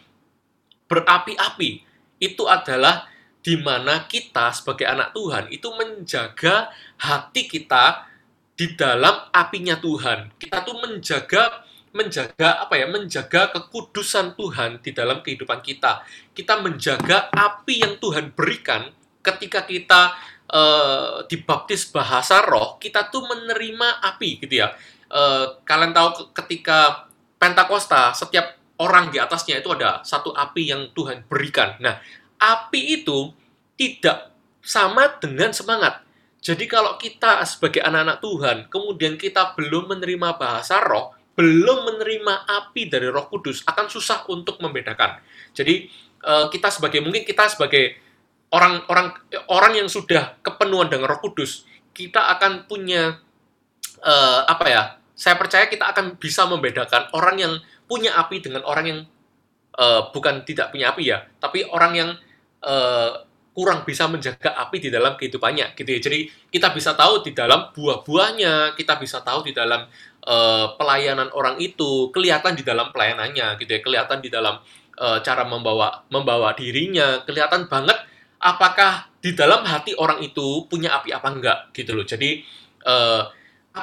Berapi-api 0.88 1.84
itu 2.24 2.44
adalah 2.48 3.06
di 3.44 3.56
mana 3.56 4.04
kita 4.08 4.52
sebagai 4.52 4.84
anak 4.84 5.16
Tuhan 5.16 5.48
itu 5.54 5.72
menjaga 5.72 6.68
hati 7.00 7.48
kita 7.48 8.04
di 8.58 8.74
dalam 8.74 9.30
apinya 9.32 9.78
Tuhan. 9.78 10.36
Kita 10.36 10.66
tuh 10.66 10.82
menjaga 10.84 11.64
menjaga 11.96 12.68
apa 12.68 12.76
ya? 12.76 12.90
Menjaga 12.90 13.54
kekudusan 13.56 14.36
Tuhan 14.36 14.84
di 14.84 14.92
dalam 14.92 15.24
kehidupan 15.24 15.64
kita. 15.64 16.04
Kita 16.36 16.60
menjaga 16.60 17.30
api 17.32 17.86
yang 17.86 17.96
Tuhan 18.02 18.34
berikan 18.34 18.90
ketika 19.22 19.64
kita 19.64 20.18
eh, 20.52 21.16
dibaptis 21.30 21.88
bahasa 21.88 22.44
roh, 22.44 22.76
kita 22.82 23.08
tuh 23.14 23.28
menerima 23.32 24.04
api 24.12 24.44
gitu 24.44 24.66
ya. 24.66 24.74
Eh, 25.08 25.46
kalian 25.64 25.96
tahu 25.96 26.10
ke- 26.12 26.28
ketika 26.44 27.08
Pentakosta, 27.38 28.12
setiap 28.12 28.58
orang 28.82 29.14
di 29.14 29.22
atasnya 29.22 29.62
itu 29.62 29.70
ada 29.72 30.02
satu 30.04 30.34
api 30.34 30.74
yang 30.74 30.90
Tuhan 30.92 31.24
berikan. 31.30 31.78
Nah, 31.80 32.02
api 32.42 33.02
itu 33.02 33.32
tidak 33.78 34.34
sama 34.60 35.16
dengan 35.22 35.54
semangat. 35.54 36.04
Jadi 36.42 36.66
kalau 36.66 37.00
kita 37.00 37.46
sebagai 37.48 37.82
anak-anak 37.86 38.18
Tuhan, 38.20 38.58
kemudian 38.68 39.16
kita 39.16 39.54
belum 39.56 39.96
menerima 39.96 40.36
bahasa 40.36 40.82
roh, 40.82 41.14
belum 41.38 41.88
menerima 41.94 42.50
api 42.50 42.90
dari 42.90 43.08
Roh 43.08 43.30
Kudus, 43.30 43.62
akan 43.64 43.86
susah 43.88 44.26
untuk 44.28 44.58
membedakan. 44.60 45.22
Jadi 45.54 45.88
eh, 46.26 46.46
kita 46.52 46.68
sebagai 46.74 47.00
mungkin 47.00 47.24
kita 47.24 47.48
sebagai 47.48 47.96
orang-orang 48.50 49.14
orang 49.48 49.74
yang 49.78 49.90
sudah 49.90 50.42
kepenuhan 50.42 50.90
dengan 50.90 51.14
Roh 51.14 51.22
Kudus, 51.22 51.70
kita 51.94 52.34
akan 52.38 52.66
punya 52.66 53.22
eh, 54.02 54.42
apa 54.46 54.66
ya? 54.68 54.84
Saya 55.18 55.34
percaya 55.34 55.66
kita 55.66 55.90
akan 55.90 56.22
bisa 56.22 56.46
membedakan 56.46 57.10
orang 57.18 57.36
yang 57.42 57.54
punya 57.90 58.14
api 58.20 58.44
dengan 58.44 58.62
orang 58.68 58.86
yang 58.86 59.00
eh, 59.78 60.02
bukan 60.14 60.46
tidak 60.46 60.74
punya 60.74 60.94
api 60.94 61.04
ya, 61.10 61.26
tapi 61.42 61.66
orang 61.70 61.94
yang 61.96 62.10
eh, 62.62 63.12
kurang 63.58 63.82
bisa 63.90 64.06
menjaga 64.06 64.54
api 64.54 64.78
di 64.78 64.94
dalam 64.94 65.18
kehidupannya 65.18 65.74
gitu 65.74 65.90
ya. 65.90 66.00
Jadi 66.06 66.20
kita 66.54 66.70
bisa 66.78 66.94
tahu 66.94 67.26
di 67.26 67.34
dalam 67.34 67.74
buah-buahnya, 67.74 68.78
kita 68.78 69.02
bisa 69.02 69.26
tahu 69.26 69.50
di 69.50 69.58
dalam 69.58 69.90
eh, 70.22 70.66
pelayanan 70.78 71.34
orang 71.34 71.58
itu, 71.58 72.14
kelihatan 72.14 72.54
di 72.54 72.62
dalam 72.62 72.94
pelayanannya 72.94 73.58
gitu 73.58 73.72
ya, 73.74 73.82
kelihatan 73.82 74.22
di 74.22 74.30
dalam 74.30 74.62
eh, 74.94 75.20
cara 75.26 75.42
membawa 75.50 76.06
membawa 76.14 76.54
dirinya, 76.54 77.26
kelihatan 77.26 77.66
banget 77.66 77.98
apakah 78.38 79.10
di 79.18 79.34
dalam 79.34 79.66
hati 79.66 79.98
orang 79.98 80.22
itu 80.22 80.70
punya 80.70 80.94
api 80.94 81.10
apa 81.10 81.28
enggak 81.34 81.60
gitu 81.74 81.98
loh. 81.98 82.06
Jadi 82.06 82.46
eh, 82.86 83.22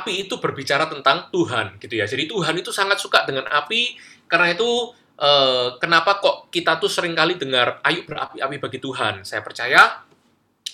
api 0.00 0.26
itu 0.26 0.40
berbicara 0.42 0.90
tentang 0.90 1.30
Tuhan 1.30 1.78
gitu 1.78 1.94
ya. 1.94 2.06
Jadi 2.08 2.26
Tuhan 2.26 2.54
itu 2.58 2.70
sangat 2.74 2.98
suka 2.98 3.22
dengan 3.22 3.46
api 3.46 3.94
karena 4.26 4.52
itu 4.52 4.94
eh, 5.20 5.68
kenapa 5.78 6.18
kok 6.18 6.50
kita 6.50 6.82
tuh 6.82 6.90
sering 6.90 7.14
kali 7.14 7.38
dengar 7.38 7.78
ayo 7.86 8.02
berapi-api 8.02 8.56
bagi 8.58 8.78
Tuhan. 8.82 9.22
Saya 9.22 9.40
percaya 9.40 10.04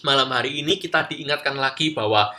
malam 0.00 0.32
hari 0.32 0.64
ini 0.64 0.80
kita 0.80 1.06
diingatkan 1.10 1.54
lagi 1.60 1.92
bahwa 1.92 2.32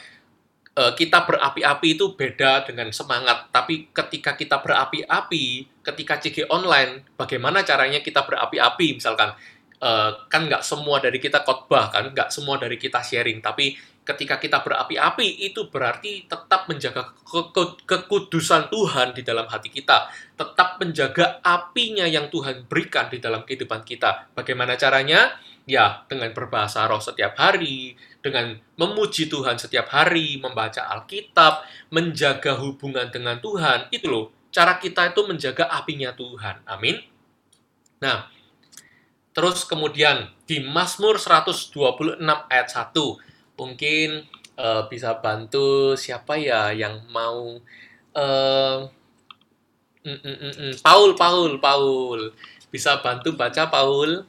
eh, 0.74 0.94
kita 0.98 1.24
berapi-api 1.30 1.88
itu 1.94 2.18
beda 2.18 2.66
dengan 2.66 2.90
semangat. 2.90 3.54
Tapi 3.54 3.94
ketika 3.94 4.34
kita 4.34 4.60
berapi-api, 4.60 5.46
ketika 5.86 6.18
CG 6.18 6.50
online, 6.50 7.06
bagaimana 7.14 7.62
caranya 7.62 8.02
kita 8.02 8.26
berapi-api? 8.26 8.98
Misalkan 8.98 9.38
eh, 9.82 10.12
kan 10.30 10.46
nggak 10.46 10.62
semua 10.62 11.02
dari 11.02 11.18
kita 11.18 11.42
khotbah 11.42 11.90
kan, 11.90 12.14
nggak 12.14 12.30
semua 12.30 12.62
dari 12.62 12.78
kita 12.78 13.02
sharing. 13.02 13.42
Tapi 13.42 13.74
ketika 14.02 14.42
kita 14.42 14.66
berapi-api 14.66 15.46
itu 15.46 15.70
berarti 15.70 16.26
tetap 16.26 16.66
menjaga 16.66 17.14
ke- 17.22 17.50
ke- 17.54 17.86
kekudusan 17.86 18.74
Tuhan 18.74 19.14
di 19.14 19.22
dalam 19.22 19.46
hati 19.46 19.70
kita, 19.70 20.10
tetap 20.34 20.82
menjaga 20.82 21.38
apinya 21.46 22.10
yang 22.10 22.30
Tuhan 22.34 22.66
berikan 22.66 23.10
di 23.14 23.22
dalam 23.22 23.46
kehidupan 23.46 23.86
kita. 23.86 24.34
Bagaimana 24.34 24.74
caranya? 24.78 25.38
Ya, 25.70 26.02
dengan 26.10 26.34
berbahasa 26.34 26.90
roh 26.90 26.98
setiap 26.98 27.38
hari, 27.38 27.94
dengan 28.26 28.58
memuji 28.82 29.30
Tuhan 29.30 29.62
setiap 29.62 29.94
hari, 29.94 30.42
membaca 30.42 30.90
Alkitab, 30.90 31.62
menjaga 31.94 32.58
hubungan 32.58 33.14
dengan 33.14 33.38
Tuhan. 33.38 33.94
Itu 33.94 34.10
loh, 34.10 34.26
cara 34.50 34.82
kita 34.82 35.14
itu 35.14 35.22
menjaga 35.30 35.70
apinya 35.70 36.10
Tuhan. 36.18 36.66
Amin. 36.66 36.98
Nah, 38.02 38.26
terus 39.32 39.64
kemudian 39.64 40.28
di 40.44 40.60
Mazmur 40.60 41.16
126 41.16 42.20
ayat 42.52 42.68
1, 42.68 43.60
mungkin 43.60 44.28
eh, 44.60 44.84
bisa 44.92 45.16
bantu 45.20 45.96
siapa 45.96 46.36
ya 46.36 46.76
yang 46.76 47.08
mau 47.12 47.60
eh, 48.16 48.78
mm, 50.04 50.20
mm, 50.20 50.38
mm, 50.40 50.74
Paul, 50.84 51.16
Paul, 51.16 51.52
Paul. 51.64 52.22
Bisa 52.72 53.04
bantu 53.04 53.36
baca 53.36 53.68
Paul? 53.68 54.24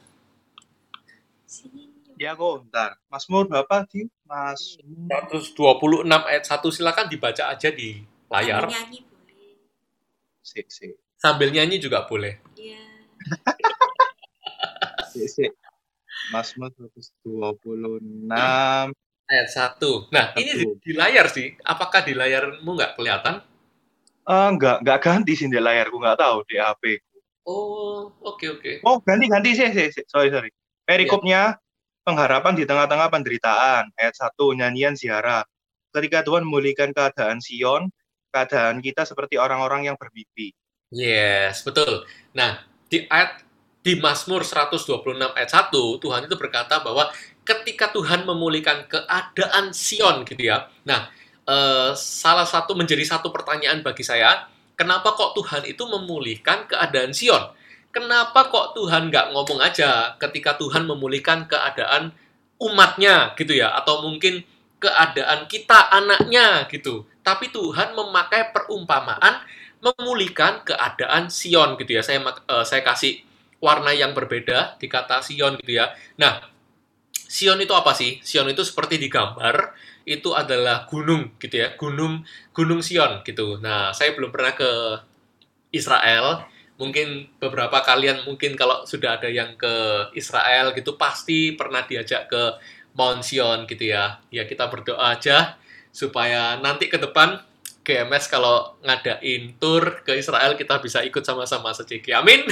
Sini. 1.47 1.93
Ya 2.19 2.37
kok, 2.37 2.67
bentar. 2.67 2.99
Mazmur 3.09 3.49
berapa 3.49 3.83
sih? 3.89 4.05
Mas 4.27 4.77
126 4.79 6.07
ayat 6.07 6.43
1 6.45 6.75
silakan 6.75 7.05
dibaca 7.09 7.43
aja 7.51 7.69
di 7.73 8.05
layar. 8.29 8.69
Sambil 8.69 8.75
nyanyi 8.79 8.99
boleh. 9.07 9.53
sik 10.43 10.67
sik 10.69 10.91
Sambil 11.17 11.49
nyanyi 11.55 11.79
juga 11.79 12.03
boleh. 12.03 12.37
Iya. 12.59 12.83
sik 15.13 15.29
sik. 15.29 15.51
Mazmur 16.33 16.69
126 16.73 18.29
Ayat 19.23 19.49
1. 19.49 20.13
Nah, 20.13 20.35
ini 20.35 20.51
di, 20.51 20.65
di 20.83 20.91
layar 20.93 21.31
sih. 21.31 21.55
Apakah 21.63 22.03
di 22.03 22.11
layarmu 22.11 22.69
nggak 22.75 22.99
kelihatan? 22.99 23.39
Eh 24.27 24.47
enggak, 24.51 24.83
enggak 24.83 24.99
ganti 24.99 25.33
sih 25.33 25.47
di 25.47 25.57
layarku, 25.57 25.95
enggak 25.97 26.19
tahu 26.19 26.43
di 26.45 26.59
HP. 26.59 26.99
Oh, 27.47 28.11
oke 28.23 28.45
oke. 28.59 28.71
Oh, 28.83 28.99
ganti 29.03 29.31
ganti 29.31 29.55
sih, 29.55 29.71
sih, 29.71 29.91
sih. 29.91 30.03
Sorry, 30.07 30.31
sorry. 30.31 30.51
Perikopnya 30.83 31.55
pengharapan 32.03 32.55
di 32.55 32.63
tengah-tengah 32.67 33.07
penderitaan. 33.07 33.91
Ayat 33.95 34.15
1 34.15 34.59
nyanyian 34.59 34.95
ziarah. 34.95 35.43
Ketika 35.95 36.23
Tuhan 36.27 36.43
memulihkan 36.43 36.91
keadaan 36.91 37.39
Sion, 37.39 37.87
keadaan 38.31 38.83
kita 38.83 39.07
seperti 39.07 39.39
orang-orang 39.39 39.87
yang 39.87 39.95
bermimpi. 39.95 40.51
Yes, 40.91 41.63
betul. 41.63 42.03
Nah, 42.35 42.63
di 42.91 43.07
ayat 43.07 43.41
di 43.83 43.99
Mazmur 43.99 44.47
126 44.47 45.03
ayat 45.35 45.51
1, 45.51 45.75
Tuhan 45.99 46.21
itu 46.23 46.35
berkata 46.39 46.79
bahwa 46.79 47.11
ketika 47.43 47.91
Tuhan 47.91 48.23
memulihkan 48.23 48.87
keadaan 48.87 49.75
Sion 49.75 50.23
gitu 50.23 50.39
ya. 50.39 50.71
Nah, 50.87 51.11
eh, 51.43 51.91
salah 51.99 52.47
satu 52.47 52.73
menjadi 52.79 53.03
satu 53.03 53.29
pertanyaan 53.35 53.83
bagi 53.83 54.07
saya, 54.07 54.47
kenapa 54.79 55.11
kok 55.19 55.35
Tuhan 55.35 55.67
itu 55.67 55.83
memulihkan 55.83 56.71
keadaan 56.71 57.11
Sion? 57.11 57.51
Kenapa 57.91 58.49
kok 58.49 58.73
Tuhan 58.73 59.11
nggak 59.11 59.35
ngomong 59.35 59.59
aja 59.61 60.17
ketika 60.17 60.57
Tuhan 60.57 60.89
memulihkan 60.89 61.45
keadaan 61.45 62.15
umatnya 62.57 63.35
gitu 63.35 63.53
ya? 63.53 63.75
Atau 63.75 64.01
mungkin 64.01 64.47
keadaan 64.79 65.45
kita 65.51 65.91
anaknya 65.91 66.65
gitu. 66.71 67.03
Tapi 67.21 67.51
Tuhan 67.51 67.93
memakai 67.93 68.55
perumpamaan 68.55 69.43
memulihkan 69.83 70.63
keadaan 70.63 71.27
Sion 71.27 71.75
gitu 71.75 71.99
ya. 71.99 72.01
Saya 72.01 72.23
eh, 72.23 72.63
saya 72.63 72.81
kasih 72.81 73.32
warna 73.63 73.95
yang 73.95 74.11
berbeda 74.11 74.75
di 74.75 74.91
kata 74.91 75.23
Sion 75.23 75.55
gitu 75.63 75.79
ya. 75.79 75.95
Nah, 76.19 76.43
Sion 77.15 77.55
itu 77.63 77.71
apa 77.71 77.95
sih? 77.95 78.19
Sion 78.19 78.51
itu 78.51 78.59
seperti 78.67 78.99
di 78.99 79.07
gambar 79.07 79.71
itu 80.03 80.35
adalah 80.35 80.83
gunung 80.83 81.39
gitu 81.39 81.63
ya, 81.63 81.79
gunung 81.79 82.27
Gunung 82.51 82.83
Sion 82.83 83.23
gitu. 83.23 83.63
Nah, 83.63 83.95
saya 83.95 84.11
belum 84.11 84.35
pernah 84.35 84.51
ke 84.51 84.71
Israel. 85.71 86.43
Mungkin 86.75 87.39
beberapa 87.39 87.79
kalian 87.79 88.27
mungkin 88.27 88.59
kalau 88.59 88.83
sudah 88.83 89.15
ada 89.15 89.31
yang 89.31 89.55
ke 89.55 89.73
Israel 90.19 90.75
gitu 90.75 90.99
pasti 90.99 91.55
pernah 91.55 91.87
diajak 91.87 92.27
ke 92.27 92.59
Mount 92.99 93.23
Sion 93.23 93.63
gitu 93.63 93.95
ya. 93.95 94.19
Ya 94.27 94.43
kita 94.43 94.67
berdoa 94.67 95.15
aja 95.15 95.55
supaya 95.95 96.59
nanti 96.59 96.91
ke 96.91 96.99
depan 96.99 97.39
GMS 97.83 98.31
kalau 98.31 98.79
ngadain 98.79 99.59
tour 99.59 100.01
ke 100.07 100.15
Israel 100.15 100.55
kita 100.55 100.79
bisa 100.79 101.03
ikut 101.03 101.21
sama-sama 101.21 101.75
seciki. 101.75 102.15
Amin. 102.15 102.47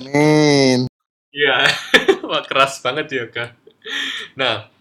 Amin. 0.00 0.88
Iya, 1.28 1.68
wah 2.28 2.42
keras 2.42 2.80
banget 2.80 3.06
ya 3.12 3.24
kak. 3.28 3.52
Nah, 4.34 4.72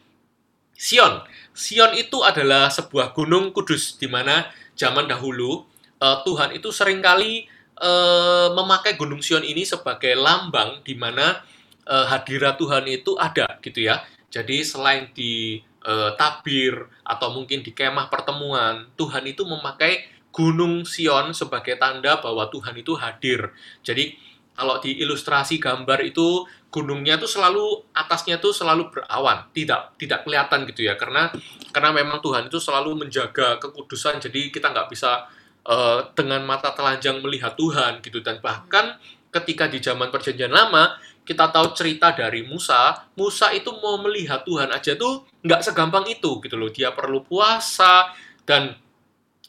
Sion, 0.71 1.21
Sion 1.51 1.91
itu 2.00 2.24
adalah 2.24 2.71
sebuah 2.71 3.12
gunung 3.12 3.51
kudus 3.51 4.00
di 4.00 4.07
mana 4.07 4.47
zaman 4.79 5.12
dahulu 5.12 5.67
eh, 6.00 6.17
Tuhan 6.24 6.55
itu 6.55 6.71
sering 6.71 7.03
kali 7.03 7.45
eh, 7.77 8.47
memakai 8.55 8.95
gunung 8.95 9.19
Sion 9.19 9.43
ini 9.43 9.67
sebagai 9.67 10.15
lambang 10.15 10.79
di 10.88 10.95
mana 10.95 11.43
eh, 11.83 12.05
hadirat 12.07 12.55
Tuhan 12.55 12.88
itu 12.88 13.19
ada 13.19 13.59
gitu 13.59 13.83
ya. 13.83 14.00
Jadi 14.31 14.63
selain 14.63 15.12
di 15.12 15.59
eh, 15.84 16.12
tabir 16.15 16.74
atau 17.03 17.34
mungkin 17.34 17.62
di 17.62 17.72
kemah 17.75 18.10
pertemuan, 18.10 18.89
Tuhan 18.98 19.25
itu 19.27 19.46
memakai 19.46 20.07
gunung 20.34 20.86
Sion 20.86 21.34
sebagai 21.34 21.81
tanda 21.81 22.22
bahwa 22.22 22.46
Tuhan 22.53 22.77
itu 22.77 22.93
hadir. 22.93 23.50
Jadi 23.81 24.13
kalau 24.57 24.81
di 24.81 24.98
ilustrasi 24.98 25.62
gambar 25.62 26.01
itu 26.01 26.46
gunungnya 26.74 27.22
tuh 27.22 27.29
selalu 27.29 27.89
atasnya 27.93 28.41
tuh 28.41 28.53
selalu 28.53 28.89
berawan, 28.89 29.46
tidak 29.53 29.93
tidak 30.01 30.25
kelihatan 30.25 30.65
gitu 30.65 30.81
ya 30.86 30.98
karena 30.98 31.29
karena 31.69 31.93
memang 31.93 32.19
Tuhan 32.19 32.50
itu 32.50 32.57
selalu 32.57 33.07
menjaga 33.07 33.62
kekudusan 33.62 34.17
jadi 34.17 34.50
kita 34.50 34.74
nggak 34.74 34.89
bisa 34.89 35.29
eh, 35.62 36.00
dengan 36.17 36.41
mata 36.43 36.74
telanjang 36.74 37.22
melihat 37.22 37.53
Tuhan 37.53 38.01
gitu 38.01 38.25
dan 38.25 38.41
bahkan 38.41 38.98
ketika 39.29 39.69
di 39.69 39.77
zaman 39.77 40.10
perjanjian 40.10 40.51
lama 40.51 40.98
kita 41.27 41.51
tahu 41.51 41.75
cerita 41.75 42.15
dari 42.15 42.48
Musa, 42.48 42.96
Musa 43.19 43.51
itu 43.51 43.67
mau 43.84 44.00
melihat 44.00 44.48
Tuhan 44.48 44.72
aja 44.72 44.96
tuh 44.96 45.27
nggak 45.43 45.60
segampang 45.60 46.07
itu 46.07 46.39
gitu 46.39 46.55
loh. 46.55 46.72
Dia 46.72 46.96
perlu 46.96 47.19
puasa 47.27 48.15
dan 48.48 48.79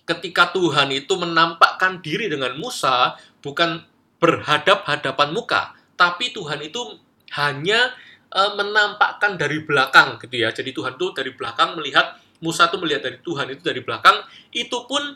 ketika 0.03 0.51
Tuhan 0.51 0.91
itu 0.91 1.15
menampakkan 1.15 2.03
diri 2.03 2.27
dengan 2.27 2.59
Musa 2.59 3.15
bukan 3.39 3.79
berhadap-hadapan 4.19 5.31
muka, 5.31 5.79
tapi 5.95 6.35
Tuhan 6.35 6.59
itu 6.67 6.99
hanya 7.39 7.95
eh, 8.35 8.53
menampakkan 8.59 9.39
dari 9.39 9.63
belakang 9.63 10.19
gitu 10.19 10.35
ya. 10.35 10.51
Jadi 10.51 10.75
Tuhan 10.75 10.99
tuh 10.99 11.15
dari 11.15 11.31
belakang 11.31 11.79
melihat 11.79 12.19
Musa 12.43 12.67
tuh 12.67 12.83
melihat 12.83 13.07
dari 13.07 13.23
Tuhan 13.23 13.55
itu 13.55 13.63
dari 13.63 13.83
belakang, 13.87 14.27
itu 14.51 14.79
pun 14.91 15.15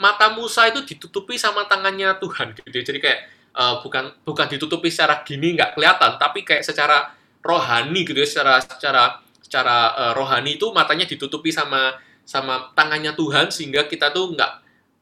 mata 0.00 0.32
Musa 0.32 0.70
itu 0.72 0.80
ditutupi 0.86 1.36
sama 1.36 1.68
tangannya 1.68 2.16
Tuhan 2.16 2.56
gitu 2.56 2.68
ya. 2.72 2.84
Jadi 2.86 2.98
kayak 3.04 3.20
eh, 3.54 3.76
bukan 3.80 4.24
bukan 4.24 4.46
ditutupi 4.50 4.92
secara 4.92 5.22
gini 5.24 5.56
nggak 5.56 5.78
kelihatan, 5.78 6.16
tapi 6.20 6.44
kayak 6.44 6.64
secara 6.66 7.14
rohani 7.40 8.04
gitu 8.04 8.18
ya, 8.18 8.28
secara 8.28 8.60
secara 8.60 9.02
secara 9.40 9.76
eh, 9.96 10.12
rohani 10.12 10.60
itu 10.60 10.68
matanya 10.74 11.08
ditutupi 11.08 11.48
sama 11.54 11.96
sama 12.28 12.70
tangannya 12.76 13.16
Tuhan 13.16 13.48
sehingga 13.48 13.88
kita 13.88 14.12
tuh 14.12 14.36
nggak 14.36 14.52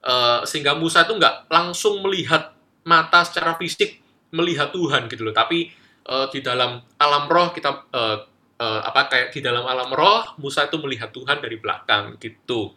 eh, 0.07 0.41
sehingga 0.47 0.79
Musa 0.79 1.03
tuh 1.03 1.19
nggak 1.19 1.51
langsung 1.51 1.99
melihat 2.07 2.55
mata 2.87 3.27
secara 3.27 3.59
fisik 3.59 3.99
melihat 4.31 4.71
Tuhan 4.71 5.11
gitu 5.11 5.27
loh, 5.27 5.35
tapi 5.35 5.71
eh, 6.07 6.27
di 6.31 6.39
dalam 6.43 6.79
alam 7.03 7.25
roh 7.27 7.51
kita 7.51 7.91
eh, 7.91 8.17
eh, 8.63 8.81
apa 8.87 9.11
kayak 9.11 9.29
di 9.35 9.41
dalam 9.43 9.67
alam 9.67 9.91
roh 9.91 10.39
Musa 10.39 10.71
itu 10.71 10.79
melihat 10.79 11.11
Tuhan 11.11 11.43
dari 11.43 11.59
belakang 11.59 12.15
gitu. 12.23 12.71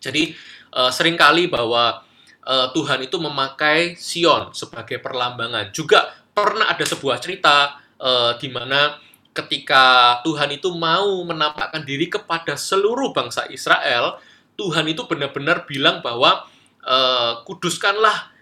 Jadi 0.00 0.36
eh, 0.76 0.90
sering 0.92 1.16
kali 1.16 1.48
bahwa 1.48 2.04
eh, 2.44 2.68
Tuhan 2.72 3.00
itu 3.04 3.16
memakai 3.20 3.96
Sion 3.96 4.52
sebagai 4.56 5.00
perlambangan. 5.00 5.72
Juga 5.72 6.12
pernah 6.32 6.68
ada 6.70 6.84
sebuah 6.84 7.20
cerita 7.20 7.76
eh, 8.00 8.32
di 8.40 8.48
mana 8.48 8.96
ketika 9.30 10.18
Tuhan 10.26 10.50
itu 10.50 10.74
mau 10.74 11.22
menampakkan 11.22 11.86
diri 11.86 12.10
kepada 12.10 12.58
seluruh 12.58 13.14
bangsa 13.14 13.46
Israel, 13.48 14.18
Tuhan 14.58 14.90
itu 14.90 15.06
benar-benar 15.06 15.64
bilang 15.64 16.02
bahwa 16.02 16.44
eh, 16.84 17.32
kuduskanlah 17.46 18.32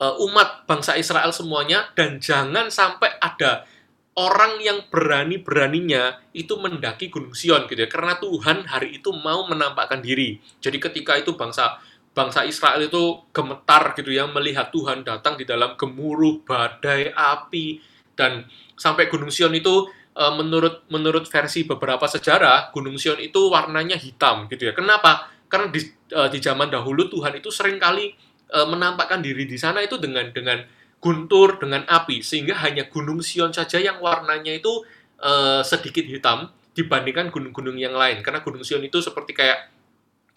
eh, 0.00 0.24
umat 0.24 0.64
bangsa 0.64 0.96
Israel 0.96 1.30
semuanya 1.30 1.92
dan 1.94 2.18
jangan 2.18 2.72
sampai 2.72 3.14
ada 3.20 3.68
orang 4.18 4.58
yang 4.58 4.82
berani-beraninya 4.90 6.18
itu 6.34 6.58
mendaki 6.58 7.06
Gunung 7.06 7.38
Sion 7.38 7.70
gitu 7.70 7.78
ya 7.78 7.86
karena 7.86 8.18
Tuhan 8.18 8.66
hari 8.66 8.98
itu 8.98 9.14
mau 9.14 9.46
menampakkan 9.46 10.02
diri. 10.02 10.42
Jadi 10.58 10.82
ketika 10.82 11.14
itu 11.14 11.38
bangsa 11.38 11.78
bangsa 12.18 12.42
Israel 12.42 12.82
itu 12.82 13.22
gemetar 13.30 13.94
gitu 13.94 14.10
ya 14.10 14.26
melihat 14.26 14.74
Tuhan 14.74 15.06
datang 15.06 15.38
di 15.38 15.46
dalam 15.46 15.78
gemuruh 15.78 16.42
badai 16.42 17.14
api 17.14 17.78
dan 18.18 18.42
sampai 18.74 19.06
Gunung 19.06 19.30
Sion 19.30 19.54
itu 19.54 19.86
eh, 20.18 20.32
menurut 20.34 20.82
menurut 20.90 21.30
versi 21.30 21.62
beberapa 21.62 22.10
sejarah 22.10 22.74
Gunung 22.74 22.98
Sion 22.98 23.22
itu 23.22 23.46
warnanya 23.46 23.94
hitam 23.94 24.50
gitu 24.50 24.66
ya. 24.66 24.74
Kenapa? 24.74 25.30
Karena 25.46 25.70
di, 25.70 25.78
eh, 26.10 26.28
di 26.34 26.38
zaman 26.42 26.66
dahulu 26.66 27.06
Tuhan 27.06 27.38
itu 27.38 27.54
sering 27.54 27.78
kali 27.78 28.10
eh, 28.50 28.66
menampakkan 28.66 29.22
diri 29.22 29.46
di 29.46 29.54
sana 29.54 29.78
itu 29.78 29.94
dengan 30.02 30.34
dengan 30.34 30.58
guntur 30.98 31.62
dengan 31.62 31.86
api 31.86 32.26
sehingga 32.26 32.58
hanya 32.66 32.90
Gunung 32.90 33.22
Sion 33.22 33.54
saja 33.54 33.78
yang 33.78 34.02
warnanya 34.02 34.50
itu 34.50 34.82
sedikit 35.66 36.06
hitam 36.06 36.46
dibandingkan 36.78 37.34
gunung-gunung 37.34 37.74
yang 37.74 37.90
lain 37.90 38.22
karena 38.22 38.38
Gunung 38.38 38.62
Sion 38.62 38.86
itu 38.86 39.02
seperti 39.02 39.34
kayak 39.34 39.77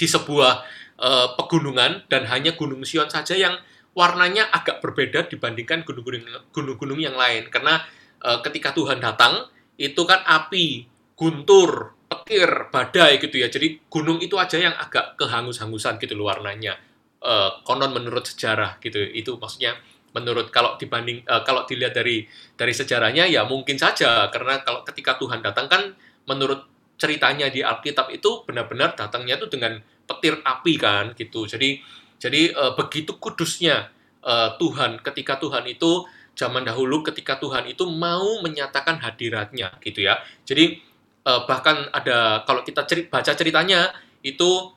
di 0.02 0.10
sebuah 0.10 0.66
eh, 0.98 1.28
pegunungan 1.38 2.10
dan 2.10 2.26
hanya 2.26 2.58
Gunung 2.58 2.82
Sion 2.82 3.06
saja 3.06 3.38
yang 3.38 3.54
warnanya 3.94 4.50
agak 4.50 4.82
berbeda 4.82 5.30
dibandingkan 5.30 5.86
gunung-gunung 5.86 6.98
yang 6.98 7.14
lain 7.14 7.54
karena 7.54 7.86
eh, 8.18 8.42
ketika 8.42 8.74
Tuhan 8.74 8.98
datang 8.98 9.46
itu 9.78 10.02
kan 10.06 10.26
api, 10.26 10.86
guntur, 11.14 11.94
petir, 12.10 12.70
badai 12.70 13.18
gitu 13.18 13.38
ya. 13.42 13.48
Jadi 13.50 13.82
gunung 13.90 14.22
itu 14.22 14.38
aja 14.38 14.58
yang 14.62 14.76
agak 14.78 15.18
kehangus-hangusan 15.18 15.98
gitu 15.98 16.14
loh 16.18 16.30
warnanya. 16.30 16.78
Eh, 17.22 17.50
konon 17.66 17.94
menurut 17.94 18.26
sejarah 18.26 18.82
gitu. 18.82 18.98
Itu 19.02 19.38
maksudnya 19.38 19.78
menurut 20.12 20.52
kalau 20.52 20.76
dibanding 20.78 21.24
eh, 21.24 21.42
kalau 21.48 21.64
dilihat 21.66 21.96
dari 21.96 22.28
dari 22.54 22.74
sejarahnya 22.76 23.26
ya 23.32 23.48
mungkin 23.48 23.80
saja 23.80 24.28
karena 24.30 24.62
kalau 24.62 24.84
ketika 24.86 25.16
Tuhan 25.18 25.40
datang 25.42 25.72
kan 25.72 25.82
menurut 26.30 26.71
ceritanya 27.02 27.50
di 27.50 27.66
Alkitab 27.66 28.14
itu 28.14 28.46
benar-benar 28.46 28.94
datangnya 28.94 29.42
itu 29.42 29.50
dengan 29.50 29.82
petir 30.06 30.38
api 30.46 30.74
kan 30.78 31.18
gitu. 31.18 31.50
Jadi 31.50 31.82
jadi 32.22 32.54
eh, 32.54 32.72
begitu 32.78 33.18
kudusnya 33.18 33.90
eh, 34.22 34.50
Tuhan 34.62 35.02
ketika 35.02 35.42
Tuhan 35.42 35.66
itu 35.66 36.06
zaman 36.38 36.62
dahulu 36.62 37.02
ketika 37.02 37.42
Tuhan 37.42 37.66
itu 37.66 37.90
mau 37.90 38.38
menyatakan 38.46 39.02
hadiratnya 39.02 39.74
gitu 39.82 40.06
ya. 40.06 40.22
Jadi 40.46 40.78
eh, 41.26 41.42
bahkan 41.50 41.90
ada 41.90 42.46
kalau 42.46 42.62
kita 42.62 42.86
ceri- 42.86 43.10
baca 43.10 43.34
ceritanya 43.34 43.90
itu 44.22 44.70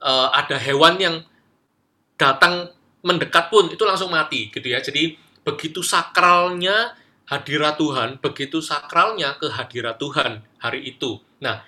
eh, 0.00 0.28
ada 0.32 0.56
hewan 0.56 0.96
yang 0.96 1.16
datang 2.16 2.72
mendekat 3.04 3.52
pun 3.52 3.68
itu 3.68 3.84
langsung 3.84 4.08
mati 4.08 4.48
gitu 4.48 4.64
ya. 4.64 4.80
Jadi 4.80 5.20
begitu 5.44 5.84
sakralnya 5.84 6.96
hadirat 7.28 7.76
Tuhan, 7.76 8.16
begitu 8.20 8.64
sakralnya 8.64 9.36
kehadirat 9.36 10.00
Tuhan 10.00 10.40
hari 10.56 10.88
itu. 10.88 11.20
Nah, 11.44 11.60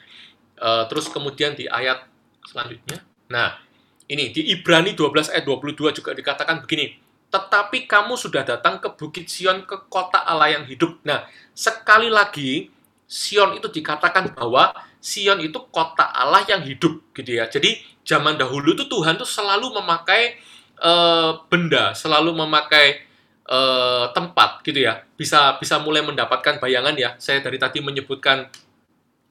eh, 0.56 0.84
terus 0.88 1.12
kemudian 1.12 1.52
di 1.52 1.68
ayat 1.68 2.08
selanjutnya. 2.48 3.04
Nah, 3.28 3.60
ini 4.08 4.32
di 4.32 4.54
Ibrani 4.54 4.96
12 4.96 5.28
ayat 5.28 5.44
22 5.44 5.92
juga 5.92 6.16
dikatakan 6.16 6.64
begini, 6.64 6.96
tetapi 7.26 7.90
kamu 7.90 8.14
sudah 8.14 8.46
datang 8.46 8.78
ke 8.78 8.88
Bukit 8.94 9.26
Sion, 9.26 9.66
ke 9.66 9.76
kota 9.90 10.22
Allah 10.22 10.54
yang 10.54 10.64
hidup. 10.64 11.02
Nah, 11.02 11.26
sekali 11.52 12.06
lagi, 12.06 12.70
Sion 13.06 13.58
itu 13.58 13.66
dikatakan 13.66 14.32
bahwa 14.32 14.70
Sion 15.02 15.42
itu 15.42 15.58
kota 15.74 16.06
Allah 16.06 16.46
yang 16.46 16.62
hidup, 16.62 17.02
gitu 17.12 17.34
ya. 17.34 17.50
Jadi, 17.50 17.82
zaman 18.06 18.38
dahulu 18.38 18.78
itu 18.78 18.86
Tuhan 18.86 19.18
tuh 19.18 19.26
selalu 19.26 19.74
memakai 19.74 20.38
eh, 20.76 21.30
benda, 21.50 21.92
selalu 21.98 22.30
memakai 22.30 23.02
eh, 23.46 24.06
tempat, 24.14 24.62
gitu 24.62 24.86
ya. 24.86 25.02
Bisa 25.18 25.58
bisa 25.58 25.82
mulai 25.82 26.06
mendapatkan 26.06 26.62
bayangan 26.62 26.94
ya. 26.94 27.18
Saya 27.18 27.42
dari 27.42 27.58
tadi 27.58 27.82
menyebutkan 27.82 28.46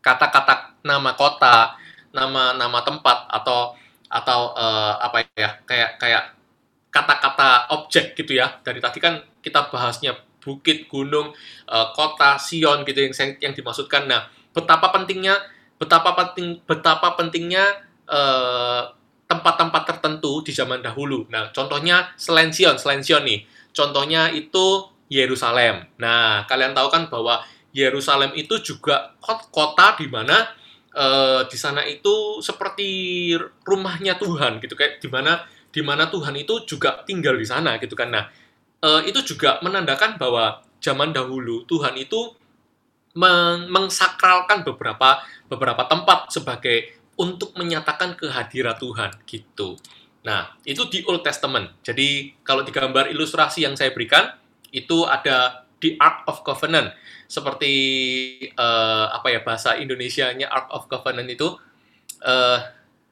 kata-kata 0.05 0.77
nama 0.85 1.17
kota, 1.17 1.73
nama 2.13 2.53
nama 2.53 2.79
tempat 2.85 3.25
atau 3.33 3.73
atau 4.05 4.53
eh, 4.53 4.93
apa 5.01 5.17
ya 5.33 5.49
kayak 5.65 5.97
kayak 5.97 6.23
kata-kata 6.93 7.73
objek 7.73 8.13
gitu 8.13 8.37
ya. 8.37 8.61
Dari 8.61 8.77
tadi 8.77 9.01
kan 9.01 9.17
kita 9.41 9.73
bahasnya 9.73 10.13
bukit 10.45 10.85
gunung 10.85 11.33
eh, 11.65 11.87
kota 11.97 12.37
Sion 12.37 12.85
gitu 12.85 13.01
yang 13.01 13.13
yang 13.41 13.53
dimaksudkan. 13.57 14.05
Nah 14.05 14.29
betapa 14.53 14.93
pentingnya 14.93 15.41
betapa 15.81 16.13
penting 16.13 16.61
betapa 16.69 17.17
pentingnya 17.17 17.65
eh, 18.05 18.83
tempat-tempat 19.25 19.83
tertentu 19.89 20.45
di 20.45 20.53
zaman 20.53 20.85
dahulu. 20.85 21.25
Nah 21.33 21.49
contohnya 21.49 22.13
selain 22.13 22.53
Sion 22.53 22.77
selain 22.77 23.01
Sion 23.01 23.25
nih. 23.25 23.41
Contohnya 23.73 24.29
itu 24.29 24.85
Yerusalem. 25.09 25.89
Nah 25.97 26.45
kalian 26.45 26.77
tahu 26.77 26.93
kan 26.93 27.09
bahwa 27.09 27.41
Yerusalem 27.75 28.31
itu 28.39 28.55
juga 28.63 29.11
kot- 29.19 29.51
kota 29.51 29.99
di 29.99 30.07
mana 30.07 30.47
eh, 30.95 31.43
di 31.51 31.57
sana 31.59 31.83
itu 31.83 32.39
seperti 32.39 32.88
rumahnya 33.67 34.15
Tuhan 34.15 34.63
gitu 34.63 34.79
kayak 34.79 35.03
di 35.03 35.11
mana 35.11 35.43
di 35.75 35.83
mana 35.83 36.07
Tuhan 36.07 36.39
itu 36.39 36.63
juga 36.63 37.03
tinggal 37.03 37.35
di 37.35 37.43
sana 37.43 37.75
gitu 37.83 37.99
kan. 37.99 38.15
Nah, 38.15 38.25
eh, 38.79 39.01
itu 39.11 39.35
juga 39.35 39.59
menandakan 39.59 40.15
bahwa 40.15 40.63
zaman 40.79 41.11
dahulu 41.11 41.67
Tuhan 41.67 41.99
itu 41.99 42.31
meng- 43.15 43.67
mengsakralkan 43.67 44.63
beberapa 44.63 45.19
beberapa 45.51 45.83
tempat 45.88 46.31
sebagai 46.31 46.95
untuk 47.15 47.55
menyatakan 47.55 48.15
kehadirat 48.15 48.79
Tuhan 48.79 49.11
gitu. 49.27 49.79
Nah, 50.27 50.51
itu 50.67 50.83
di 50.89 51.05
Old 51.05 51.23
Testament. 51.23 51.71
Jadi, 51.85 52.33
kalau 52.41 52.65
di 52.65 52.73
gambar 52.73 53.13
ilustrasi 53.13 53.63
yang 53.63 53.77
saya 53.77 53.93
berikan 53.93 54.35
itu 54.73 55.05
ada 55.05 55.64
di 55.86 55.93
Ark 56.02 56.26
of 56.26 56.41
Covenant 56.41 56.89
seperti 57.30 57.74
eh, 58.50 59.06
apa 59.08 59.30
ya 59.30 59.45
bahasa 59.45 59.78
Indonesianya 59.78 60.50
Ark 60.50 60.74
of 60.74 60.89
Covenant 60.89 61.30
itu 61.30 61.54
eh 62.26 62.60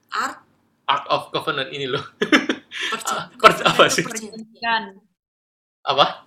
Art 0.09 0.41
Ark 0.83 1.05
of 1.07 1.23
Covenant 1.29 1.69
ini 1.69 1.85
loh. 1.85 2.01
perjan- 2.91 3.29
per- 3.37 3.61
apa 3.61 3.85
sih? 3.85 4.01
perjanjian 4.01 4.97
Apa? 5.85 6.25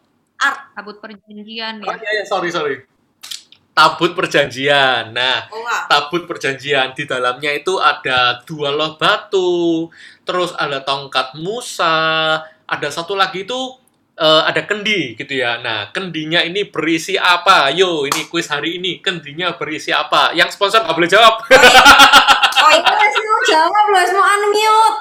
tabut 0.76 1.02
perjanjian 1.02 1.82
Oh 1.82 1.90
ya 1.90 1.96
iya, 1.98 2.10
iya, 2.20 2.24
sorry, 2.24 2.54
sorry. 2.54 2.86
Tabut 3.72 4.16
perjanjian. 4.16 5.12
Nah, 5.12 5.48
Oh, 5.52 5.60
tabut 5.84 6.24
perjanjian 6.24 6.96
di 6.96 7.04
dalamnya 7.04 7.52
itu 7.52 7.76
ada 7.76 8.40
dua 8.44 8.72
loh 8.72 8.96
batu, 8.96 9.88
terus 10.24 10.56
ada 10.56 10.80
tongkat 10.80 11.36
Musa, 11.36 12.40
ada 12.64 12.88
satu 12.88 13.12
lagi 13.12 13.44
itu 13.44 13.76
eh, 14.16 14.42
ada 14.48 14.64
kendi 14.64 15.14
gitu 15.14 15.32
ya. 15.36 15.60
Nah, 15.60 15.92
kendinya 15.92 16.40
ini 16.40 16.68
berisi 16.68 17.20
apa? 17.20 17.68
Yo, 17.72 18.08
ini 18.08 18.26
kuis 18.32 18.48
hari 18.48 18.80
ini. 18.80 19.04
Kendinya 19.04 19.54
berisi 19.54 19.92
apa? 19.92 20.32
Yang 20.32 20.56
sponsor 20.56 20.82
nggak 20.84 20.96
boleh 20.96 21.10
jawab. 21.10 21.34
Wes 22.66 23.14
mau 23.22 23.40
jawab 23.46 23.84
loh, 23.94 24.02
mau 24.16 24.26
unmute. 24.26 24.98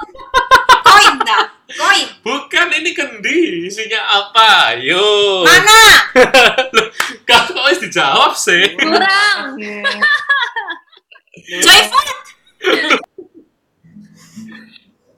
Koin. 0.86 1.14
dah. 1.26 1.44
Koin. 1.66 2.06
Bukan 2.22 2.68
ini 2.78 2.94
kendi, 2.94 3.66
isinya 3.66 3.98
apa? 4.22 4.78
Yo. 4.78 5.42
Mana? 5.42 5.82
Kau 7.28 7.40
kok 7.50 7.58
harus 7.58 7.82
dijawab 7.82 8.32
sih? 8.38 8.78
Kurang. 8.78 9.58
Joy 11.64 11.80
food. 11.90 12.08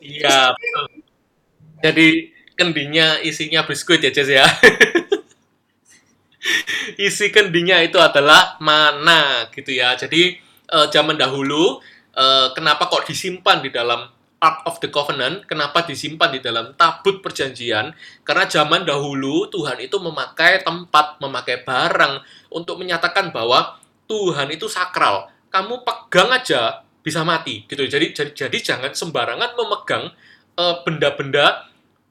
Iya. 0.01 0.57
Jadi 1.85 2.09
kendinya 2.59 3.23
isinya 3.23 3.63
biskuit 3.63 4.03
ya, 4.03 4.11
Jess 4.11 4.29
ya. 4.35 4.43
Isi 6.99 7.31
kendinya 7.31 7.79
itu 7.79 8.03
adalah 8.03 8.59
mana 8.59 9.47
gitu 9.55 9.71
ya. 9.71 9.95
Jadi 9.95 10.35
eh, 10.67 10.87
zaman 10.91 11.15
dahulu 11.15 11.79
eh, 12.19 12.49
kenapa 12.59 12.91
kok 12.91 13.07
disimpan 13.07 13.63
di 13.63 13.71
dalam 13.71 14.11
Ark 14.39 14.67
of 14.67 14.83
the 14.83 14.91
Covenant? 14.91 15.47
Kenapa 15.47 15.87
disimpan 15.87 16.35
di 16.35 16.43
dalam 16.43 16.75
tabut 16.75 17.23
perjanjian? 17.23 17.95
Karena 18.27 18.51
zaman 18.51 18.87
dahulu 18.87 19.51
Tuhan 19.51 19.79
itu 19.83 19.99
memakai 19.99 20.63
tempat, 20.63 21.23
memakai 21.23 21.63
barang 21.63 22.23
untuk 22.55 22.79
menyatakan 22.79 23.31
bahwa 23.31 23.79
Tuhan 24.11 24.51
itu 24.51 24.67
sakral. 24.67 25.31
Kamu 25.51 25.83
pegang 25.87 26.31
aja 26.35 26.83
bisa 27.03 27.23
mati 27.23 27.67
gitu. 27.67 27.87
Jadi 27.87 28.15
jadi, 28.15 28.31
jadi 28.35 28.59
jangan 28.59 28.93
sembarangan 28.95 29.55
memegang 29.55 30.05
eh, 30.59 30.75
benda-benda 30.87 31.69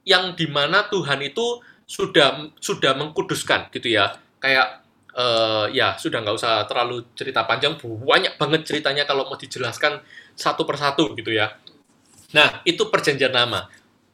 yang 0.07 0.39
di 0.39 0.47
mana 0.47 0.87
Tuhan 0.87 1.19
itu 1.19 1.59
sudah 1.83 2.55
sudah 2.63 2.95
mengkuduskan 2.95 3.67
gitu 3.75 3.91
ya. 3.91 4.15
Kayak 4.39 4.87
eh, 5.11 5.65
ya 5.75 5.99
sudah 5.99 6.23
nggak 6.23 6.37
usah 6.39 6.63
terlalu 6.63 7.03
cerita 7.11 7.43
panjang, 7.43 7.75
banyak 7.83 8.39
banget 8.39 8.61
ceritanya 8.63 9.03
kalau 9.03 9.27
mau 9.27 9.35
dijelaskan 9.35 9.99
satu 10.31 10.63
persatu 10.63 11.11
gitu 11.19 11.35
ya. 11.35 11.51
Nah, 12.31 12.63
itu 12.63 12.87
perjanjian 12.87 13.35
lama. 13.35 13.67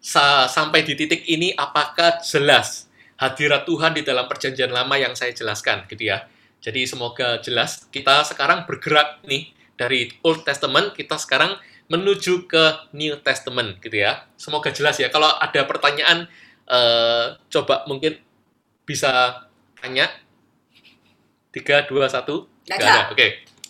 Sa- 0.03 0.49
sampai 0.49 0.83
di 0.83 0.97
titik 0.97 1.23
ini 1.29 1.53
apakah 1.55 2.19
jelas 2.25 2.89
hadirat 3.17 3.63
Tuhan 3.63 3.95
di 3.95 4.01
dalam 4.03 4.25
perjanjian 4.27 4.73
lama 4.73 4.97
yang 4.97 5.13
saya 5.13 5.31
jelaskan 5.31 5.85
gitu 5.87 6.09
ya. 6.09 6.25
Jadi 6.63 6.87
semoga 6.87 7.39
jelas 7.43 7.85
kita 7.91 8.23
sekarang 8.23 8.63
bergerak 8.67 9.23
nih 9.27 9.51
dari 9.75 10.11
Old 10.23 10.47
Testament 10.47 10.95
kita 10.95 11.19
sekarang 11.19 11.59
menuju 11.93 12.49
ke 12.49 12.89
New 12.97 13.13
Testament 13.21 13.77
gitu 13.77 14.01
ya. 14.01 14.25
Semoga 14.33 14.73
jelas 14.73 14.97
ya. 14.97 15.13
Kalau 15.13 15.29
ada 15.29 15.61
pertanyaan 15.69 16.25
eh, 16.65 17.37
coba 17.53 17.85
mungkin 17.85 18.17
bisa 18.83 19.45
tanya. 19.77 20.09
3 21.53 21.85
2 21.85 21.93
1 21.93 21.93
Nggak 21.93 22.49
Nggak 22.65 22.77
ada. 22.81 22.89
ada. 22.89 23.13
Oke. 23.13 23.27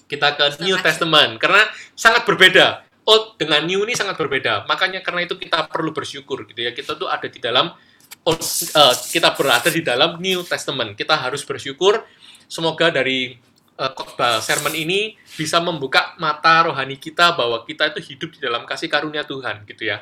Kita 0.08 0.28
ke 0.40 0.46
New. 0.64 0.78
Testament 0.80 1.36
karena 1.42 1.68
sangat 1.98 2.24
berbeda. 2.24 2.88
Old 3.04 3.36
dengan 3.36 3.68
New 3.68 3.84
ini 3.84 3.92
sangat 4.00 4.16
berbeda. 4.16 4.64
Makanya 4.72 5.04
karena 5.04 5.28
itu 5.28 5.36
kita 5.36 5.68
perlu 5.68 5.92
bersyukur 5.92 6.48
gitu 6.48 6.64
ya. 6.64 6.72
Kita 6.72 6.96
tuh 6.96 7.12
ada 7.12 7.28
di 7.28 7.40
dalam 7.44 7.76
Old, 8.24 8.40
eh, 8.40 8.96
kita 9.12 9.36
berada 9.36 9.68
di 9.68 9.84
dalam 9.84 10.16
New 10.24 10.48
Testament. 10.48 10.96
Kita 10.96 11.20
harus 11.20 11.44
bersyukur. 11.44 12.00
Semoga 12.48 12.88
dari 12.94 13.36
eh, 13.80 13.92
khotbah 13.94 14.40
sermon 14.44 14.74
ini 14.74 15.18
bisa 15.38 15.58
membuka 15.58 16.14
mata 16.22 16.70
rohani 16.70 16.98
kita 16.98 17.34
bahwa 17.34 17.62
kita 17.66 17.90
itu 17.94 18.14
hidup 18.14 18.30
di 18.38 18.40
dalam 18.44 18.64
kasih 18.70 18.90
karunia 18.90 19.26
Tuhan 19.26 19.66
gitu 19.66 19.90
ya. 19.90 20.02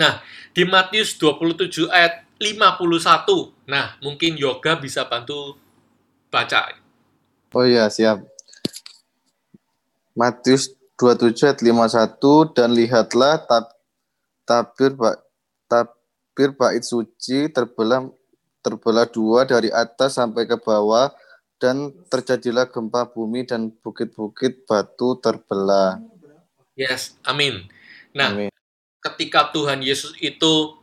Nah, 0.00 0.24
di 0.56 0.64
Matius 0.64 1.20
27 1.20 1.92
ayat 1.92 2.24
51. 2.40 3.52
Nah, 3.68 4.00
mungkin 4.00 4.40
Yoga 4.40 4.80
bisa 4.80 5.04
bantu 5.04 5.60
baca. 6.32 6.72
Oh 7.52 7.68
iya, 7.68 7.92
siap. 7.92 8.24
Matius 10.16 10.72
27 10.96 11.52
ayat 11.52 11.60
51 11.60 12.56
dan 12.56 12.72
lihatlah 12.72 13.44
tab, 13.44 13.68
tabir 14.48 14.96
ba, 14.96 15.20
tabir 15.68 16.56
bait 16.56 16.80
suci 16.80 17.52
terbelah 17.52 18.08
terbelah 18.60 19.08
dua 19.08 19.48
dari 19.48 19.72
atas 19.72 20.20
sampai 20.20 20.44
ke 20.44 20.56
bawah 20.60 21.08
dan 21.60 21.92
terjadilah 22.08 22.72
gempa 22.72 23.04
bumi 23.12 23.44
dan 23.44 23.68
bukit-bukit 23.84 24.64
batu 24.64 25.20
terbelah. 25.20 26.00
Yes, 26.72 27.20
amin. 27.28 27.68
Nah, 28.16 28.32
Amin. 28.32 28.50
ketika 29.04 29.52
Tuhan 29.52 29.84
Yesus 29.84 30.16
itu 30.18 30.80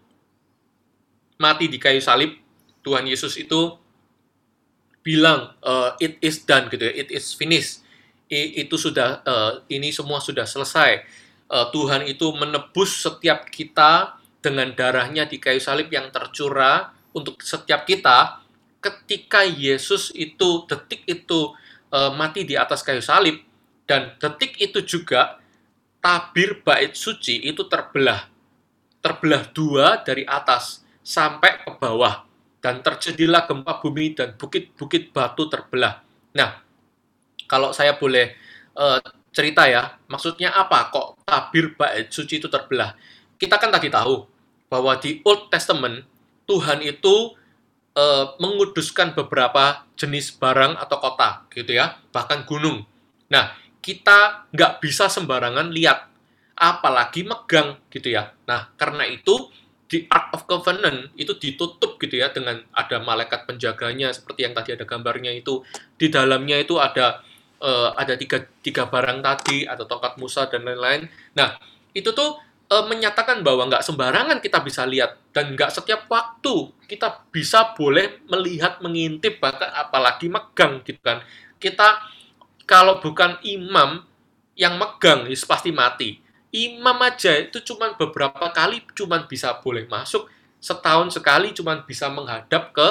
mati 1.42 1.66
di 1.66 1.82
kayu 1.82 1.98
salib, 1.98 2.38
Tuhan 2.86 3.10
Yesus 3.10 3.36
itu 3.42 3.74
bilang 5.02 5.58
eh, 5.66 5.92
it 6.04 6.14
is 6.22 6.46
done 6.46 6.70
gitu 6.70 6.86
ya, 6.86 6.94
it 6.94 7.10
is 7.10 7.34
finished. 7.34 7.82
I- 8.30 8.62
itu 8.62 8.78
sudah 8.78 9.26
eh, 9.26 9.52
ini 9.74 9.90
semua 9.90 10.22
sudah 10.22 10.46
selesai. 10.46 11.02
Eh, 11.50 11.66
Tuhan 11.74 12.06
itu 12.06 12.30
menebus 12.38 13.02
setiap 13.02 13.50
kita 13.50 14.20
dengan 14.46 14.70
darahnya 14.78 15.26
di 15.26 15.42
kayu 15.42 15.58
salib 15.58 15.90
yang 15.90 16.14
tercurah 16.14 16.94
untuk 17.18 17.42
setiap 17.42 17.90
kita. 17.90 18.46
Ketika 18.88 19.44
Yesus 19.44 20.16
itu 20.16 20.64
detik 20.64 21.04
itu 21.04 21.52
eh, 21.92 22.12
mati 22.16 22.48
di 22.48 22.56
atas 22.56 22.88
kayu 22.88 23.04
salib 23.04 23.44
dan 23.84 24.16
detik 24.16 24.56
itu 24.64 24.80
juga 24.88 25.44
tabir 26.00 26.64
bait 26.64 26.96
suci 26.96 27.44
itu 27.44 27.68
terbelah 27.68 28.32
terbelah 29.04 29.44
dua 29.52 30.00
dari 30.04 30.24
atas 30.24 30.84
sampai 31.04 31.64
ke 31.64 31.72
bawah 31.80 32.28
dan 32.60 32.84
terjadilah 32.84 33.48
gempa 33.48 33.80
bumi 33.80 34.12
dan 34.18 34.36
bukit-bukit 34.36 35.16
batu 35.16 35.48
terbelah. 35.48 36.04
Nah, 36.36 36.60
kalau 37.48 37.72
saya 37.72 37.96
boleh 37.96 38.36
eh, 38.76 39.00
cerita 39.32 39.70
ya, 39.70 39.96
maksudnya 40.12 40.52
apa 40.52 40.92
kok 40.92 41.24
tabir 41.24 41.72
bait 41.80 42.12
suci 42.12 42.44
itu 42.44 42.52
terbelah? 42.52 42.98
Kita 43.40 43.56
kan 43.56 43.72
tadi 43.72 43.88
tahu 43.88 44.28
bahwa 44.68 45.00
di 45.00 45.24
Old 45.24 45.48
Testament 45.48 46.04
Tuhan 46.44 46.84
itu 46.84 47.36
eh, 47.98 48.26
menguduskan 48.38 49.18
beberapa 49.18 49.90
jenis 49.98 50.38
barang 50.38 50.78
atau 50.78 50.98
kota 51.02 51.50
gitu 51.50 51.74
ya, 51.74 51.98
bahkan 52.14 52.46
gunung. 52.46 52.86
Nah, 53.34 53.58
kita 53.82 54.46
nggak 54.54 54.86
bisa 54.86 55.10
sembarangan 55.10 55.74
lihat, 55.74 56.06
apalagi 56.54 57.26
megang 57.26 57.82
gitu 57.90 58.14
ya. 58.14 58.30
Nah, 58.46 58.70
karena 58.78 59.10
itu 59.10 59.50
di 59.88 60.04
Ark 60.12 60.36
of 60.36 60.44
Covenant 60.46 61.16
itu 61.16 61.32
ditutup 61.40 61.96
gitu 61.98 62.20
ya 62.20 62.30
dengan 62.30 62.60
ada 62.76 63.00
malaikat 63.00 63.48
penjaganya 63.48 64.12
seperti 64.12 64.44
yang 64.44 64.54
tadi 64.54 64.76
ada 64.76 64.84
gambarnya 64.84 65.32
itu 65.32 65.64
di 65.96 66.12
dalamnya 66.12 66.60
itu 66.60 66.76
ada 66.76 67.24
eh, 67.64 67.90
ada 67.96 68.20
tiga 68.20 68.44
tiga 68.60 68.92
barang 68.92 69.24
tadi 69.24 69.64
ada 69.64 69.88
tongkat 69.88 70.20
Musa 70.20 70.46
dan 70.52 70.68
lain-lain. 70.68 71.08
Nah 71.40 71.56
itu 71.96 72.12
tuh 72.12 72.36
eh, 72.68 72.86
menyatakan 72.86 73.42
bahwa 73.42 73.68
nggak 73.72 73.84
sembarangan 73.84 74.38
kita 74.44 74.60
bisa 74.64 74.84
lihat 74.84 75.18
dan 75.32 75.56
nggak 75.56 75.72
setiap 75.72 76.06
waktu 76.12 76.72
kita 76.88 77.28
bisa 77.32 77.74
boleh 77.76 78.24
melihat 78.28 78.80
mengintip 78.84 79.40
bahkan 79.40 79.72
apalagi 79.74 80.28
megang 80.28 80.84
gitu 80.84 81.00
kan. 81.00 81.24
Kita 81.58 82.04
kalau 82.68 83.00
bukan 83.00 83.40
imam 83.48 84.04
yang 84.60 84.76
megang 84.76 85.28
ya 85.28 85.38
pasti 85.48 85.72
mati. 85.72 86.20
Imam 86.52 86.96
aja 87.04 87.36
itu 87.38 87.60
cuman 87.60 88.00
beberapa 88.00 88.50
kali 88.56 88.82
cuman 88.96 89.28
bisa 89.28 89.60
boleh 89.60 89.84
masuk 89.92 90.32
setahun 90.58 91.20
sekali 91.20 91.52
cuman 91.54 91.84
bisa 91.86 92.08
menghadap 92.10 92.72
ke 92.74 92.88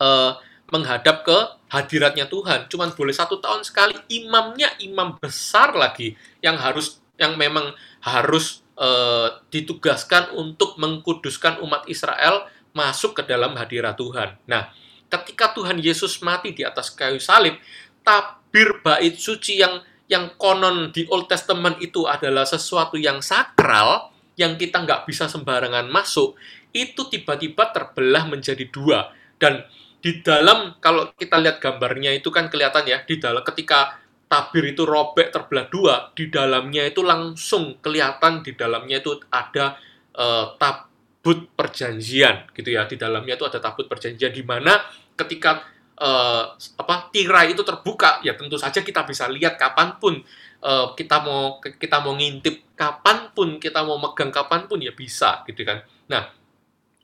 eh, 0.00 0.32
menghadap 0.70 1.22
ke 1.22 1.38
hadiratnya 1.70 2.26
Tuhan. 2.26 2.66
Cuman 2.66 2.90
boleh 2.94 3.14
satu 3.14 3.38
tahun 3.38 3.62
sekali. 3.62 3.94
Imamnya 4.10 4.74
imam 4.82 5.14
besar 5.18 5.74
lagi 5.74 6.18
yang 6.42 6.58
harus 6.58 6.98
yang 7.16 7.38
memang 7.38 7.72
harus 8.02 8.65
eh, 8.76 9.28
ditugaskan 9.50 10.36
untuk 10.36 10.76
mengkuduskan 10.76 11.64
umat 11.64 11.88
Israel 11.88 12.46
masuk 12.76 13.16
ke 13.16 13.22
dalam 13.24 13.56
hadirat 13.56 13.96
Tuhan. 13.96 14.36
Nah, 14.44 14.68
ketika 15.08 15.56
Tuhan 15.56 15.80
Yesus 15.80 16.20
mati 16.20 16.52
di 16.52 16.62
atas 16.62 16.92
kayu 16.92 17.16
salib, 17.16 17.56
tabir 18.04 18.84
bait 18.84 19.16
suci 19.16 19.58
yang 19.64 19.80
yang 20.06 20.38
konon 20.38 20.94
di 20.94 21.02
Old 21.10 21.26
Testament 21.26 21.82
itu 21.82 22.06
adalah 22.06 22.46
sesuatu 22.46 22.94
yang 22.94 23.18
sakral, 23.18 24.14
yang 24.38 24.54
kita 24.54 24.86
nggak 24.86 25.02
bisa 25.08 25.26
sembarangan 25.26 25.90
masuk, 25.90 26.38
itu 26.70 27.10
tiba-tiba 27.10 27.74
terbelah 27.74 28.30
menjadi 28.30 28.70
dua. 28.70 29.10
Dan 29.34 29.66
di 29.98 30.22
dalam, 30.22 30.78
kalau 30.78 31.10
kita 31.18 31.42
lihat 31.42 31.58
gambarnya 31.58 32.14
itu 32.14 32.30
kan 32.30 32.46
kelihatan 32.46 32.86
ya, 32.86 33.02
di 33.02 33.18
dalam 33.18 33.42
ketika 33.42 33.98
tabir 34.26 34.74
itu 34.74 34.82
robek 34.82 35.30
terbelah 35.30 35.66
dua, 35.70 35.94
di 36.12 36.26
dalamnya 36.26 36.82
itu 36.82 37.02
langsung 37.06 37.78
kelihatan 37.78 38.42
di 38.42 38.58
dalamnya 38.58 38.98
itu 38.98 39.22
ada 39.30 39.78
eh, 40.14 40.46
tabut 40.58 41.46
perjanjian 41.54 42.50
gitu 42.50 42.68
ya. 42.74 42.90
Di 42.90 42.98
dalamnya 42.98 43.38
itu 43.38 43.46
ada 43.46 43.62
tabut 43.62 43.86
perjanjian 43.86 44.34
di 44.34 44.42
mana 44.42 44.82
ketika 45.14 45.62
eh, 45.94 46.44
apa 46.58 46.94
tirai 47.14 47.54
itu 47.54 47.62
terbuka 47.62 48.20
ya 48.26 48.34
tentu 48.34 48.58
saja 48.58 48.82
kita 48.82 49.06
bisa 49.06 49.30
lihat 49.30 49.54
kapan 49.54 49.94
pun 50.02 50.18
eh, 50.60 50.86
kita 50.98 51.22
mau 51.22 51.62
kita 51.62 52.02
mau 52.02 52.18
ngintip 52.18 52.74
kapan 52.74 53.30
pun 53.30 53.62
kita 53.62 53.86
mau 53.86 53.96
megang 54.02 54.34
kapan 54.34 54.66
pun 54.66 54.82
ya 54.82 54.90
bisa 54.90 55.46
gitu 55.46 55.62
kan 55.62 55.80
nah 56.10 56.28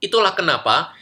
itulah 0.02 0.34
kenapa 0.34 0.92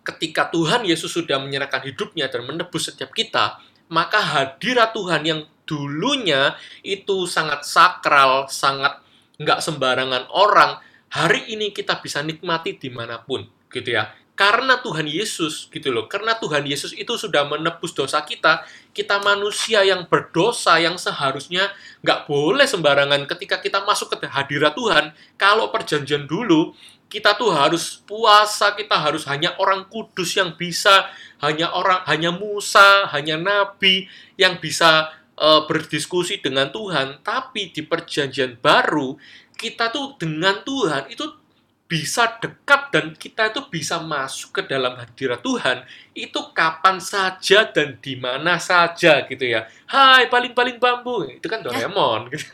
ketika 0.00 0.48
Tuhan 0.48 0.80
Yesus 0.88 1.12
sudah 1.12 1.36
menyerahkan 1.36 1.84
hidupnya 1.84 2.24
dan 2.32 2.48
menebus 2.48 2.88
setiap 2.88 3.12
kita 3.12 3.60
maka 3.88 4.20
hadirat 4.22 4.94
Tuhan 4.94 5.22
yang 5.24 5.40
dulunya 5.66 6.54
itu 6.82 7.24
sangat 7.24 7.64
sakral 7.64 8.50
sangat 8.50 8.98
nggak 9.40 9.62
sembarangan 9.64 10.28
orang 10.30 10.78
hari 11.12 11.52
ini 11.52 11.76
kita 11.76 12.00
bisa 12.00 12.24
nikmati 12.24 12.80
di 12.80 12.88
mana 12.88 13.20
pun, 13.20 13.44
gitu 13.68 13.92
ya. 13.92 14.08
Karena 14.32 14.80
Tuhan 14.80 15.04
Yesus, 15.04 15.68
gitu 15.68 15.92
loh. 15.92 16.08
Karena 16.08 16.32
Tuhan 16.40 16.64
Yesus 16.64 16.96
itu 16.96 17.20
sudah 17.20 17.44
menebus 17.44 17.92
dosa 17.92 18.24
kita, 18.24 18.64
kita 18.96 19.20
manusia 19.20 19.84
yang 19.84 20.08
berdosa, 20.08 20.80
yang 20.80 20.96
seharusnya 20.96 21.68
nggak 22.00 22.24
boleh 22.24 22.64
sembarangan 22.64 23.28
ketika 23.28 23.60
kita 23.60 23.84
masuk 23.84 24.16
ke 24.16 24.24
hadirat 24.24 24.72
Tuhan. 24.72 25.12
Kalau 25.36 25.68
perjanjian 25.68 26.24
dulu, 26.24 26.72
kita 27.12 27.36
tuh 27.36 27.52
harus 27.52 28.00
puasa, 28.08 28.72
kita 28.72 28.96
harus 28.96 29.28
hanya 29.28 29.52
orang 29.60 29.84
kudus 29.92 30.32
yang 30.32 30.56
bisa, 30.56 31.12
hanya 31.44 31.68
orang, 31.76 32.00
hanya 32.08 32.32
Musa, 32.32 33.04
hanya 33.12 33.36
Nabi 33.36 34.08
yang 34.40 34.56
bisa 34.56 35.12
eh, 35.36 35.60
berdiskusi 35.68 36.40
dengan 36.40 36.72
Tuhan. 36.72 37.20
Tapi 37.20 37.68
di 37.68 37.84
perjanjian 37.84 38.56
baru, 38.56 39.20
kita 39.60 39.92
tuh 39.92 40.16
dengan 40.16 40.64
Tuhan 40.64 41.12
itu 41.12 41.42
bisa 41.84 42.40
dekat 42.40 42.88
dan 42.88 43.12
kita 43.12 43.52
itu 43.52 43.68
bisa 43.68 44.00
masuk 44.00 44.56
ke 44.56 44.62
dalam 44.64 44.96
hadirat 44.96 45.44
Tuhan 45.44 45.84
itu 46.16 46.40
kapan 46.56 46.96
saja 46.96 47.68
dan 47.68 48.00
di 48.00 48.16
mana 48.16 48.56
saja 48.56 49.28
gitu 49.28 49.44
ya. 49.44 49.68
Hai 49.84 50.24
paling-paling 50.32 50.80
bambu 50.80 51.28
itu 51.28 51.44
kan 51.44 51.60
Doraemon 51.60 52.32
gitu. 52.32 52.48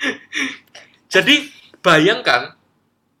Jadi 1.12 1.52
bayangkan 1.84 2.56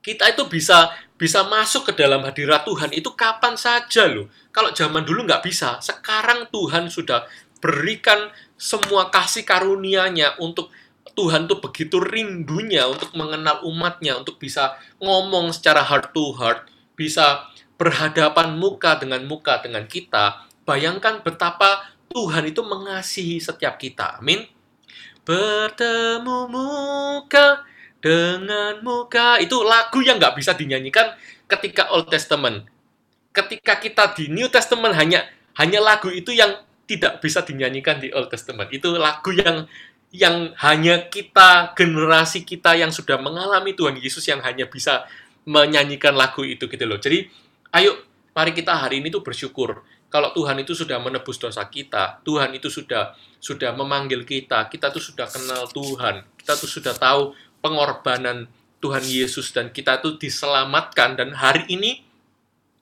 kita 0.00 0.32
itu 0.32 0.48
bisa 0.48 0.92
bisa 1.20 1.44
masuk 1.44 1.92
ke 1.92 2.00
dalam 2.00 2.24
hadirat 2.24 2.64
Tuhan 2.64 2.96
itu 2.96 3.12
kapan 3.12 3.52
saja 3.52 4.08
loh. 4.08 4.32
Kalau 4.50 4.72
zaman 4.72 5.04
dulu 5.04 5.28
nggak 5.28 5.44
bisa, 5.44 5.76
sekarang 5.84 6.48
Tuhan 6.48 6.88
sudah 6.88 7.28
berikan 7.60 8.32
semua 8.56 9.12
kasih 9.12 9.44
karunia-Nya 9.44 10.40
untuk 10.40 10.72
Tuhan 11.12 11.44
tuh 11.44 11.60
begitu 11.60 12.00
rindunya 12.00 12.88
untuk 12.88 13.12
mengenal 13.12 13.60
umatnya, 13.68 14.16
untuk 14.16 14.40
bisa 14.40 14.80
ngomong 14.96 15.52
secara 15.52 15.84
heart 15.84 16.16
to 16.16 16.32
heart, 16.32 16.64
bisa 16.96 17.44
berhadapan 17.76 18.56
muka 18.56 18.96
dengan 18.96 19.28
muka 19.28 19.60
dengan 19.60 19.84
kita. 19.84 20.48
Bayangkan 20.64 21.20
betapa 21.20 21.92
Tuhan 22.08 22.48
itu 22.48 22.64
mengasihi 22.64 23.36
setiap 23.36 23.76
kita. 23.76 24.16
Amin. 24.16 24.48
Bertemu 25.28 26.48
muka 26.48 27.68
dengan 28.00 28.80
muka 28.80 29.36
itu 29.38 29.60
lagu 29.60 30.00
yang 30.00 30.16
nggak 30.16 30.36
bisa 30.36 30.56
dinyanyikan 30.56 31.14
ketika 31.46 31.92
Old 31.92 32.08
Testament. 32.08 32.66
Ketika 33.30 33.78
kita 33.78 34.16
di 34.16 34.32
New 34.32 34.50
Testament 34.50 34.96
hanya 34.96 35.22
hanya 35.60 35.78
lagu 35.78 36.08
itu 36.10 36.32
yang 36.32 36.64
tidak 36.88 37.22
bisa 37.22 37.46
dinyanyikan 37.46 38.02
di 38.02 38.10
Old 38.10 38.32
Testament. 38.32 38.72
Itu 38.74 38.98
lagu 38.98 39.30
yang 39.30 39.68
yang 40.10 40.50
hanya 40.58 41.06
kita 41.06 41.76
generasi 41.78 42.42
kita 42.42 42.74
yang 42.74 42.90
sudah 42.90 43.22
mengalami 43.22 43.78
Tuhan 43.78 43.94
Yesus 43.94 44.26
yang 44.26 44.42
hanya 44.42 44.66
bisa 44.66 45.06
menyanyikan 45.46 46.18
lagu 46.18 46.42
itu 46.42 46.66
gitu 46.66 46.84
loh. 46.88 46.98
Jadi 46.98 47.30
ayo 47.78 47.94
mari 48.34 48.50
kita 48.50 48.74
hari 48.74 48.98
ini 48.98 49.12
tuh 49.14 49.22
bersyukur 49.22 49.86
kalau 50.10 50.34
Tuhan 50.34 50.58
itu 50.58 50.74
sudah 50.74 50.98
menebus 50.98 51.38
dosa 51.38 51.62
kita, 51.70 52.18
Tuhan 52.26 52.50
itu 52.58 52.66
sudah 52.66 53.14
sudah 53.38 53.70
memanggil 53.70 54.26
kita, 54.26 54.66
kita 54.66 54.90
tuh 54.90 54.98
sudah 54.98 55.30
kenal 55.30 55.70
Tuhan, 55.70 56.26
kita 56.42 56.58
tuh 56.58 56.66
sudah 56.66 56.92
tahu 56.98 57.30
pengorbanan 57.60 58.48
Tuhan 58.80 59.04
Yesus 59.04 59.52
dan 59.52 59.70
kita 59.70 60.00
tuh 60.00 60.16
diselamatkan. 60.16 61.16
Dan 61.16 61.36
hari 61.36 61.68
ini 61.68 62.00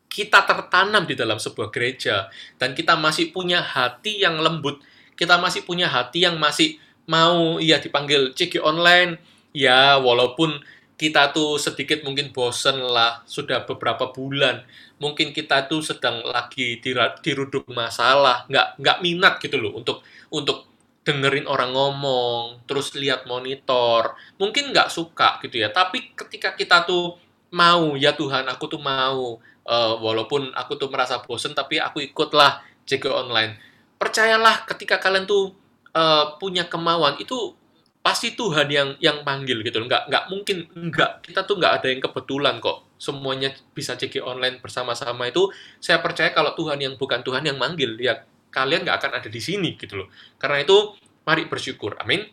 kita 0.09 0.47
tertanam 0.47 1.05
di 1.05 1.14
dalam 1.19 1.37
sebuah 1.37 1.69
gereja. 1.71 2.31
Dan 2.57 2.73
kita 2.73 2.97
masih 2.97 3.31
punya 3.35 3.61
hati 3.61 4.23
yang 4.23 4.41
lembut, 4.41 4.81
kita 5.19 5.37
masih 5.37 5.67
punya 5.67 5.91
hati 5.91 6.25
yang 6.25 6.38
masih 6.41 6.79
mau 7.11 7.59
ya 7.59 7.83
dipanggil 7.83 8.33
CG 8.33 8.62
online. 8.62 9.19
Ya 9.53 9.99
walaupun 9.99 10.62
kita 10.99 11.31
tuh 11.31 11.62
sedikit 11.62 12.03
mungkin 12.03 12.35
bosen 12.35 12.79
lah 12.79 13.23
sudah 13.27 13.62
beberapa 13.67 14.11
bulan. 14.11 14.67
Mungkin 14.99 15.31
kita 15.31 15.71
tuh 15.71 15.83
sedang 15.83 16.23
lagi 16.27 16.83
diruduk 17.23 17.71
masalah. 17.71 18.47
Nggak 18.51 18.83
nggak 18.83 18.99
minat 19.03 19.35
gitu 19.38 19.59
loh 19.59 19.79
untuk 19.79 20.03
untuk 20.35 20.67
dengerin 21.09 21.49
orang 21.49 21.73
ngomong 21.73 22.68
terus 22.68 22.92
lihat 22.92 23.25
monitor 23.25 24.12
mungkin 24.37 24.77
nggak 24.77 24.92
suka 24.92 25.40
gitu 25.40 25.64
ya. 25.64 25.73
Tapi 25.73 26.12
ketika 26.12 26.53
kita 26.53 26.85
tuh 26.85 27.16
mau 27.57 27.97
ya 27.97 28.12
Tuhan 28.12 28.44
aku 28.44 28.68
tuh 28.68 28.83
mau. 28.85 29.40
Eh, 29.68 29.94
walaupun 30.01 30.49
aku 30.57 30.81
tuh 30.81 30.88
merasa 30.88 31.21
bosen 31.21 31.53
tapi 31.53 31.77
aku 31.77 32.01
ikutlah 32.01 32.64
CG 32.88 33.05
online. 33.09 33.61
Percayalah 34.01 34.64
ketika 34.64 34.97
kalian 34.97 35.29
tuh 35.29 35.53
eh, 35.92 36.25
punya 36.40 36.68
kemauan 36.68 37.21
itu 37.21 37.53
pasti 38.01 38.33
Tuhan 38.33 38.68
yang 38.73 38.88
yang 39.01 39.21
panggil 39.29 39.61
gitu. 39.61 39.85
Nggak 39.85 40.09
nggak 40.09 40.25
mungkin 40.33 40.57
nggak. 40.73 41.25
Kita 41.25 41.44
tuh 41.44 41.61
nggak 41.61 41.73
ada 41.81 41.87
yang 41.92 42.01
kebetulan 42.01 42.61
kok. 42.64 42.88
Semuanya 42.97 43.53
bisa 43.77 43.92
CG 44.01 44.25
online 44.25 44.57
bersama-sama 44.64 45.29
itu. 45.29 45.53
Saya 45.85 46.01
percaya 46.01 46.33
kalau 46.33 46.57
Tuhan 46.57 46.81
yang 46.81 46.97
bukan 46.97 47.21
Tuhan 47.21 47.44
yang 47.44 47.61
manggil 47.61 48.01
ya 48.01 48.25
kalian 48.49 48.85
nggak 48.85 48.97
akan 49.01 49.13
ada 49.21 49.29
di 49.29 49.41
sini 49.41 49.77
gitu 49.77 50.05
loh 50.05 50.09
karena 50.41 50.65
itu 50.65 50.97
mari 51.29 51.45
bersyukur 51.45 51.97
amin 52.01 52.25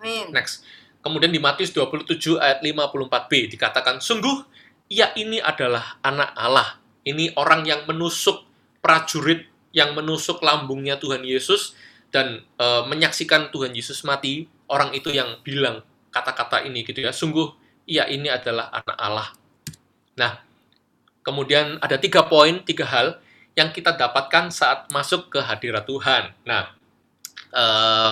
Amin. 0.00 0.32
Next. 0.32 0.64
Kemudian 1.04 1.28
di 1.28 1.36
Matius 1.36 1.76
27 1.76 2.40
ayat 2.40 2.64
54b 2.64 3.52
dikatakan, 3.52 4.00
Sungguh, 4.00 4.48
ia 4.88 5.12
ini 5.12 5.36
adalah 5.36 6.00
anak 6.00 6.32
Allah. 6.32 6.80
Ini 7.04 7.36
orang 7.36 7.68
yang 7.68 7.84
menusuk 7.84 8.44
prajurit, 8.80 9.44
yang 9.76 9.92
menusuk 9.92 10.40
lambungnya 10.40 10.96
Tuhan 10.96 11.20
Yesus, 11.24 11.76
dan 12.08 12.40
e, 12.56 12.66
menyaksikan 12.88 13.52
Tuhan 13.52 13.76
Yesus 13.76 14.04
mati. 14.08 14.48
Orang 14.72 14.96
itu 14.96 15.12
yang 15.12 15.40
bilang 15.44 15.84
kata-kata 16.12 16.64
ini 16.64 16.84
gitu 16.84 17.04
ya. 17.04 17.12
Sungguh, 17.12 17.52
ia 17.84 18.08
ini 18.08 18.32
adalah 18.32 18.72
anak 18.72 18.96
Allah. 18.96 19.28
Nah, 20.16 20.32
kemudian 21.20 21.76
ada 21.80 22.00
tiga 22.00 22.24
poin, 22.24 22.64
tiga 22.64 22.88
hal 22.88 23.20
yang 23.58 23.70
kita 23.74 23.94
dapatkan 23.94 24.50
saat 24.54 24.86
masuk 24.94 25.32
ke 25.32 25.40
hadirat 25.42 25.84
Tuhan. 25.86 26.34
Nah, 26.46 26.70
eh, 27.54 28.10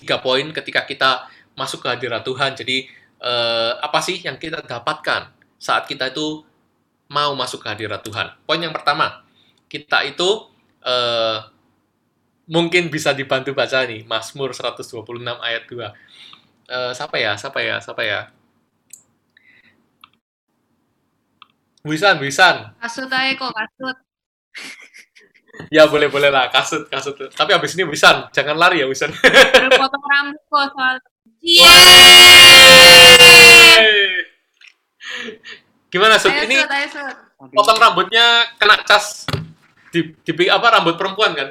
tiga 0.00 0.18
poin 0.18 0.48
ketika 0.50 0.82
kita 0.88 1.30
masuk 1.54 1.84
ke 1.84 1.88
hadirat 1.92 2.24
Tuhan. 2.24 2.56
Jadi 2.56 2.88
eh, 3.20 3.72
apa 3.78 4.00
sih 4.00 4.18
yang 4.24 4.40
kita 4.40 4.64
dapatkan 4.64 5.30
saat 5.60 5.84
kita 5.84 6.10
itu 6.10 6.42
mau 7.10 7.32
masuk 7.36 7.62
ke 7.62 7.68
hadirat 7.68 8.00
Tuhan? 8.02 8.32
Poin 8.48 8.60
yang 8.60 8.72
pertama, 8.72 9.22
kita 9.68 10.02
itu 10.08 10.48
eh, 10.82 11.38
mungkin 12.50 12.90
bisa 12.90 13.14
dibantu 13.14 13.54
baca 13.54 13.86
nih 13.86 14.02
Mazmur 14.08 14.50
126 14.56 15.06
ayat 15.38 15.62
2. 15.68 15.86
Eh, 16.70 16.92
siapa 16.96 17.16
ya? 17.18 17.32
Siapa 17.38 17.58
ya? 17.62 17.76
Siapa 17.78 18.02
ya? 18.02 18.20
Wisan, 21.80 22.20
Wisan. 22.20 22.76
Kasut 22.76 23.08
aja 23.08 23.32
kok, 23.40 23.52
kasut. 23.56 24.09
Ya 25.68 25.84
boleh 25.84 26.08
boleh 26.08 26.32
lah 26.32 26.48
kasut 26.48 26.88
kasut. 26.88 27.14
Tapi 27.28 27.50
habis 27.52 27.76
ini 27.76 27.84
Wisan, 27.84 28.32
jangan 28.32 28.56
lari 28.56 28.80
ya 28.80 28.86
Wisan. 28.88 29.12
Potong 29.76 30.04
rambut 30.08 30.40
kok 30.48 30.64
soal. 30.72 30.96
Iya. 31.44 31.76
Gimana 35.90 36.16
Sud? 36.16 36.32
Ini 36.32 36.56
sud, 36.64 36.70
ayo 36.70 36.88
sud. 36.88 37.16
potong 37.56 37.78
rambutnya 37.80 38.46
kena 38.60 38.78
cas 38.84 39.24
di, 39.90 40.12
di 40.22 40.32
apa 40.46 40.80
rambut 40.80 40.94
perempuan 40.96 41.34
kan? 41.34 41.48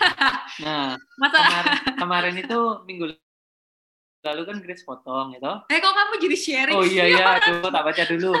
Nah, 0.60 0.92
Masa? 1.16 1.40
kemarin, 1.40 1.76
kemarin 1.96 2.34
itu 2.44 2.58
minggu 2.84 3.16
lalu 4.20 4.42
kan 4.44 4.56
Grace 4.60 4.84
potong 4.84 5.32
gitu. 5.32 5.52
Eh 5.72 5.80
kok 5.80 5.92
kamu 5.96 6.14
jadi 6.20 6.36
sharing? 6.36 6.76
Oh 6.76 6.84
iya 6.84 7.04
iya, 7.08 7.40
aduh 7.40 7.72
tak 7.72 7.84
baca 7.84 8.02
dulu. 8.04 8.36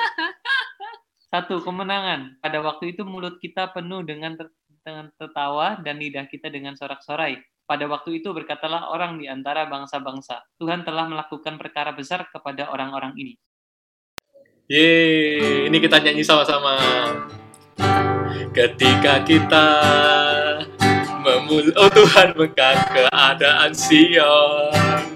Satu, 1.30 1.62
kemenangan. 1.62 2.42
Pada 2.42 2.58
waktu 2.58 2.90
itu 2.90 3.06
mulut 3.06 3.38
kita 3.38 3.70
penuh 3.70 4.02
dengan 4.02 4.34
ter- 4.34 4.50
dengan 4.82 5.14
tertawa 5.14 5.78
dan 5.78 6.02
lidah 6.02 6.26
kita 6.26 6.50
dengan 6.50 6.74
sorak-sorai. 6.74 7.38
Pada 7.70 7.86
waktu 7.86 8.18
itu 8.18 8.34
berkatalah 8.34 8.90
orang 8.90 9.14
di 9.14 9.30
antara 9.30 9.62
bangsa-bangsa, 9.70 10.42
Tuhan 10.58 10.82
telah 10.82 11.06
melakukan 11.06 11.54
perkara 11.54 11.94
besar 11.94 12.26
kepada 12.34 12.66
orang-orang 12.74 13.14
ini. 13.14 13.38
Yeay, 14.66 15.70
ini 15.70 15.78
kita 15.78 16.02
nyanyi 16.02 16.26
sama-sama. 16.26 16.74
Ketika 18.50 19.22
kita 19.22 19.66
memul 21.22 21.70
oh 21.78 21.90
Tuhan 21.92 22.32
bukan 22.34 22.76
keadaan 22.90 23.70
Sion 23.76 25.06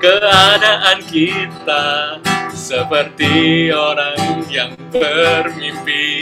keadaan 0.00 0.98
kita 1.04 2.16
seperti 2.60 3.72
orang 3.72 4.44
yang 4.52 4.76
bermimpi. 4.92 6.20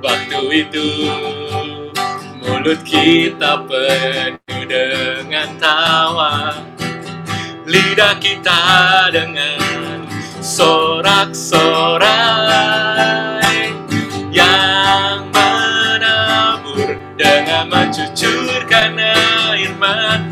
Waktu 0.00 0.40
itu 0.64 0.88
mulut 2.40 2.80
kita 2.80 3.68
penuh 3.68 4.64
dengan 4.64 5.60
tawa. 5.60 6.56
Lidah 7.68 8.16
kita 8.16 8.56
dengan 9.12 10.08
sorak-sorai. 10.40 12.00
Yang 14.32 15.20
menabur 15.36 16.96
dengan 17.20 17.68
mencucurkan 17.68 18.96
air 18.96 19.76
mata 19.76 20.25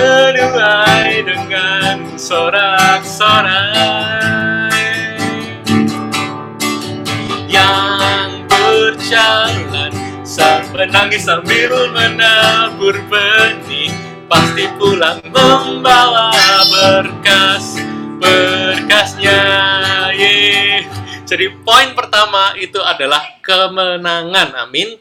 menuai 0.00 1.20
dengan 1.20 2.16
sorak-sorai 2.16 3.60
yang 7.52 8.48
berjalan 8.48 9.92
sambil 10.24 10.88
menangis 10.88 11.28
sambil 11.28 11.92
menabur 11.92 12.96
benih 13.12 13.92
pasti 14.24 14.64
pulang 14.80 15.20
membawa 15.28 16.32
berkas 16.72 17.76
berkasnya 18.16 19.40
ye. 20.16 20.80
Jadi 21.28 21.46
poin 21.60 21.92
pertama 21.92 22.56
itu 22.56 22.80
adalah 22.80 23.20
kemenangan. 23.44 24.64
Amin. 24.64 24.96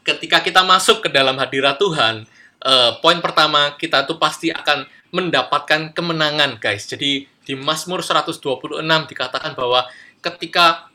Ketika 0.00 0.40
kita 0.40 0.64
masuk 0.64 1.04
ke 1.04 1.12
dalam 1.12 1.36
hadirat 1.36 1.76
Tuhan, 1.76 2.24
eh, 2.62 2.92
poin 3.02 3.18
pertama 3.22 3.74
kita 3.78 4.06
tuh 4.08 4.16
pasti 4.16 4.50
akan 4.50 4.86
mendapatkan 5.14 5.92
kemenangan, 5.96 6.60
guys. 6.60 6.86
Jadi 6.88 7.24
di 7.24 7.54
Mazmur 7.56 8.04
126 8.04 8.84
dikatakan 9.08 9.56
bahwa 9.56 9.88
ketika 10.20 10.88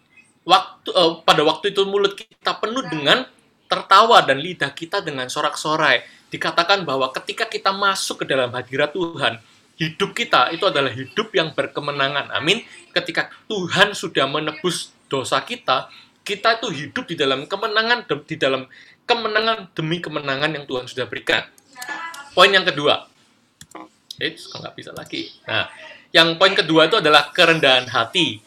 waktu 0.46 0.90
eh, 0.92 1.12
pada 1.24 1.42
waktu 1.42 1.72
itu 1.74 1.82
mulut 1.88 2.14
kita 2.14 2.60
penuh 2.60 2.84
dengan 2.88 3.26
tertawa 3.74 4.22
dan 4.22 4.38
lidah 4.38 4.70
kita 4.70 5.02
dengan 5.02 5.26
sorak-sorai. 5.26 6.06
Dikatakan 6.30 6.86
bahwa 6.86 7.10
ketika 7.14 7.50
kita 7.50 7.74
masuk 7.74 8.22
ke 8.22 8.26
dalam 8.30 8.54
hadirat 8.54 8.94
Tuhan, 8.94 9.42
hidup 9.82 10.14
kita 10.14 10.54
itu 10.54 10.66
adalah 10.70 10.94
hidup 10.94 11.34
yang 11.34 11.54
berkemenangan. 11.58 12.30
Amin. 12.34 12.62
Ketika 12.94 13.34
Tuhan 13.50 13.98
sudah 13.98 14.30
menebus 14.30 14.94
dosa 15.10 15.42
kita, 15.42 15.90
kita 16.24 16.62
itu 16.62 16.70
hidup 16.72 17.06
di 17.10 17.16
dalam 17.18 17.50
kemenangan 17.50 18.08
di 18.24 18.36
dalam 18.40 18.64
kemenangan 19.04 19.72
demi 19.76 20.00
kemenangan 20.00 20.52
yang 20.56 20.66
Tuhan 20.68 20.86
sudah 20.88 21.06
berikan. 21.08 21.44
Poin 22.34 22.50
yang 22.50 22.66
kedua. 22.66 23.08
Eh, 24.18 24.34
kok 24.38 24.60
nggak 24.62 24.76
bisa 24.78 24.92
lagi. 24.94 25.30
Nah, 25.46 25.70
yang 26.14 26.38
poin 26.38 26.54
kedua 26.54 26.86
itu 26.90 27.02
adalah 27.02 27.34
kerendahan 27.34 27.90
hati. 27.90 28.42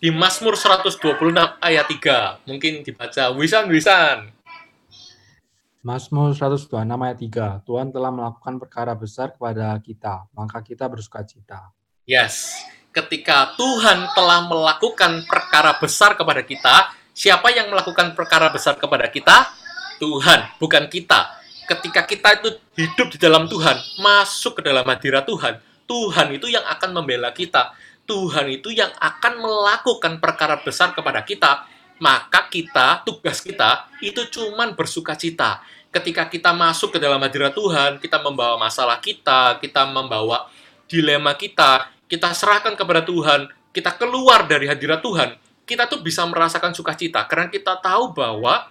Di 0.00 0.08
Mazmur 0.08 0.56
126 0.56 1.60
ayat 1.60 1.84
3. 1.84 2.40
Mungkin 2.48 2.80
dibaca 2.80 3.28
Wisan 3.36 3.68
Wisan. 3.68 4.32
Mazmur 5.80 6.36
126 6.36 6.72
ayat 6.84 7.18
3. 7.20 7.68
Tuhan 7.68 7.88
telah 7.92 8.12
melakukan 8.12 8.60
perkara 8.60 8.92
besar 8.92 9.32
kepada 9.32 9.76
kita, 9.80 10.28
maka 10.36 10.60
kita 10.60 10.88
bersuka 10.88 11.24
cita. 11.24 11.72
Yes. 12.04 12.60
Ketika 12.92 13.56
Tuhan 13.56 14.12
telah 14.12 14.44
melakukan 14.44 15.24
perkara 15.24 15.76
besar 15.80 16.16
kepada 16.16 16.44
kita, 16.44 16.92
siapa 17.16 17.48
yang 17.52 17.72
melakukan 17.72 18.12
perkara 18.12 18.52
besar 18.52 18.76
kepada 18.76 19.08
kita? 19.08 19.59
Tuhan, 20.00 20.56
bukan 20.56 20.88
kita. 20.88 21.36
Ketika 21.68 22.02
kita 22.08 22.40
itu 22.40 22.48
hidup 22.74 23.12
di 23.12 23.18
dalam 23.20 23.46
Tuhan, 23.46 23.76
masuk 24.00 24.58
ke 24.58 24.62
dalam 24.66 24.82
hadirat 24.88 25.28
Tuhan, 25.28 25.60
Tuhan 25.84 26.26
itu 26.34 26.48
yang 26.48 26.64
akan 26.64 26.90
membela 26.96 27.30
kita. 27.30 27.76
Tuhan 28.08 28.50
itu 28.50 28.74
yang 28.74 28.90
akan 28.98 29.38
melakukan 29.38 30.18
perkara 30.18 30.58
besar 30.58 30.96
kepada 30.96 31.22
kita, 31.22 31.68
maka 32.02 32.50
kita, 32.50 33.06
tugas 33.06 33.38
kita, 33.38 33.86
itu 34.02 34.26
cuman 34.26 34.74
bersuka 34.74 35.14
cita. 35.14 35.62
Ketika 35.94 36.26
kita 36.26 36.50
masuk 36.50 36.96
ke 36.96 36.98
dalam 36.98 37.22
hadirat 37.22 37.54
Tuhan, 37.54 38.02
kita 38.02 38.18
membawa 38.18 38.58
masalah 38.58 38.98
kita, 38.98 39.62
kita 39.62 39.86
membawa 39.86 40.50
dilema 40.90 41.38
kita, 41.38 41.86
kita 42.10 42.34
serahkan 42.34 42.74
kepada 42.74 43.06
Tuhan, 43.06 43.46
kita 43.70 43.94
keluar 43.94 44.42
dari 44.50 44.66
hadirat 44.66 44.98
Tuhan, 44.98 45.38
kita 45.62 45.86
tuh 45.86 46.02
bisa 46.02 46.26
merasakan 46.26 46.74
sukacita 46.74 47.22
karena 47.30 47.46
kita 47.46 47.78
tahu 47.78 48.10
bahwa 48.10 48.66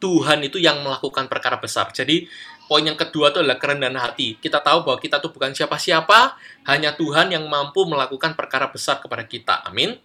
Tuhan 0.00 0.40
itu 0.40 0.56
yang 0.56 0.80
melakukan 0.80 1.28
perkara 1.28 1.60
besar. 1.60 1.92
Jadi 1.92 2.24
poin 2.64 2.80
yang 2.80 2.96
kedua 2.96 3.30
itu 3.30 3.44
adalah 3.44 3.60
kerendahan 3.60 4.00
hati. 4.00 4.40
Kita 4.40 4.64
tahu 4.64 4.88
bahwa 4.88 4.98
kita 4.98 5.20
tuh 5.20 5.30
bukan 5.30 5.52
siapa-siapa, 5.52 6.40
hanya 6.64 6.96
Tuhan 6.96 7.30
yang 7.30 7.44
mampu 7.46 7.84
melakukan 7.84 8.32
perkara 8.32 8.72
besar 8.72 8.98
kepada 8.98 9.28
kita. 9.28 9.60
Amin. 9.68 10.00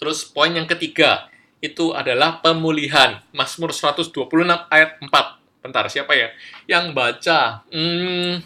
Terus 0.00 0.24
poin 0.24 0.50
yang 0.50 0.64
ketiga 0.64 1.28
itu 1.60 1.92
adalah 1.92 2.40
pemulihan. 2.40 3.20
Mazmur 3.36 3.70
126 3.70 4.10
ayat 4.72 4.96
4. 5.00 5.64
Bentar, 5.64 5.84
siapa 5.88 6.12
ya? 6.12 6.28
Yang 6.68 6.84
baca. 6.92 7.64
Hmm, 7.72 8.44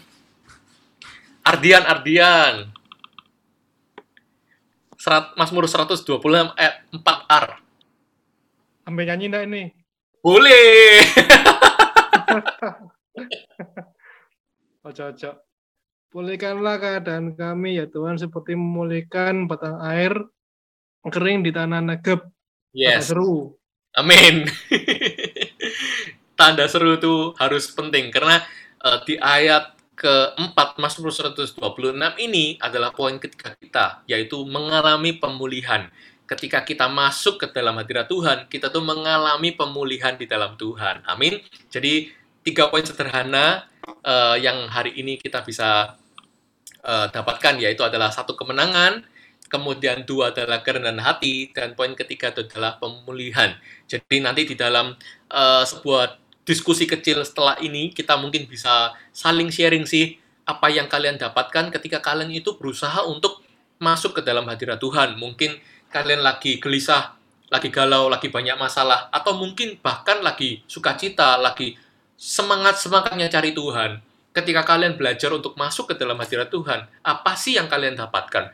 Ardian, 1.43 1.83
Ardian. 1.83 2.71
Serat, 4.99 5.31
Mazmur 5.39 5.67
126 5.67 6.51
ayat 6.59 6.83
4R. 6.91 7.45
Sampai 8.83 9.03
nyanyi 9.07 9.25
enggak 9.31 9.45
ini? 9.47 9.63
Boleh. 10.19 10.99
Ojo-ojo. 14.87 15.31
Pulihkanlah 16.09 16.81
keadaan 16.81 17.37
kami 17.37 17.77
ya 17.77 17.85
Tuhan 17.85 18.17
seperti 18.17 18.57
memulihkan 18.57 19.45
batang 19.45 19.77
air 19.79 20.17
kering 21.05 21.45
di 21.45 21.53
tanah 21.53 21.85
Negeb. 21.85 22.25
Kata 22.25 22.73
Yes. 22.73 23.13
seru. 23.13 23.53
Amin. 23.97 24.45
Tanda 26.37 26.65
seru 26.69 26.97
itu 26.97 27.33
harus 27.37 27.69
penting 27.73 28.13
karena 28.13 28.41
eh, 28.81 28.99
di 29.05 29.17
ayat 29.17 29.77
keempat 29.99 30.79
Mazmur 30.79 31.11
126 31.11 31.59
ini 32.23 32.55
adalah 32.63 32.95
poin 32.95 33.19
ketiga 33.19 33.51
kita, 33.59 33.85
yaitu 34.07 34.39
mengalami 34.47 35.19
pemulihan. 35.19 35.91
Ketika 36.29 36.61
kita 36.61 36.85
masuk 36.85 37.41
ke 37.41 37.49
dalam 37.49 37.73
hadirat 37.81 38.05
Tuhan, 38.05 38.45
kita 38.45 38.69
tuh 38.69 38.85
mengalami 38.85 39.49
pemulihan 39.57 40.13
di 40.13 40.29
dalam 40.29 40.53
Tuhan. 40.53 41.01
Amin. 41.09 41.41
Jadi 41.73 42.13
tiga 42.45 42.69
poin 42.69 42.85
sederhana 42.85 43.65
eh, 44.05 44.37
yang 44.45 44.69
hari 44.69 44.93
ini 45.01 45.17
kita 45.17 45.41
bisa 45.41 45.97
eh, 46.85 47.07
dapatkan 47.09 47.57
yaitu 47.57 47.81
adalah 47.81 48.13
satu 48.13 48.37
kemenangan, 48.37 49.01
kemudian 49.49 50.05
dua 50.05 50.29
adalah 50.29 50.61
kerendahan 50.61 51.01
hati, 51.01 51.49
dan 51.49 51.73
poin 51.73 51.97
ketiga 51.97 52.29
adalah 52.29 52.77
pemulihan. 52.77 53.57
Jadi 53.89 54.21
nanti 54.21 54.45
di 54.45 54.53
dalam 54.53 54.93
eh, 55.33 55.63
sebuah 55.65 56.13
diskusi 56.45 56.85
kecil 56.85 57.25
setelah 57.25 57.57
ini 57.57 57.89
kita 57.89 58.17
mungkin 58.21 58.45
bisa 58.45 58.93
saling 59.13 59.49
sharing 59.49 59.89
sih 59.89 60.17
apa 60.49 60.69
yang 60.73 60.89
kalian 60.89 61.17
dapatkan 61.17 61.69
ketika 61.69 62.01
kalian 62.01 62.33
itu 62.33 62.57
berusaha 62.57 63.05
untuk 63.05 63.45
masuk 63.77 64.17
ke 64.17 64.21
dalam 64.25 64.49
hadirat 64.49 64.81
Tuhan. 64.81 65.13
Mungkin 65.21 65.61
kalian 65.89 66.21
lagi 66.21 66.61
gelisah, 66.61 67.17
lagi 67.49 67.73
galau, 67.73 68.07
lagi 68.07 68.29
banyak 68.29 68.55
masalah, 68.55 69.09
atau 69.09 69.35
mungkin 69.37 69.81
bahkan 69.81 70.21
lagi 70.21 70.61
sukacita, 70.69 71.37
lagi 71.41 71.75
semangat-semangatnya 72.15 73.27
cari 73.27 73.51
Tuhan. 73.51 74.01
Ketika 74.29 74.61
kalian 74.61 74.95
belajar 74.95 75.33
untuk 75.33 75.57
masuk 75.57 75.91
ke 75.91 75.93
dalam 75.97 76.15
hadirat 76.21 76.53
Tuhan, 76.53 76.85
apa 77.01 77.33
sih 77.33 77.57
yang 77.57 77.65
kalian 77.65 77.97
dapatkan? 77.97 78.53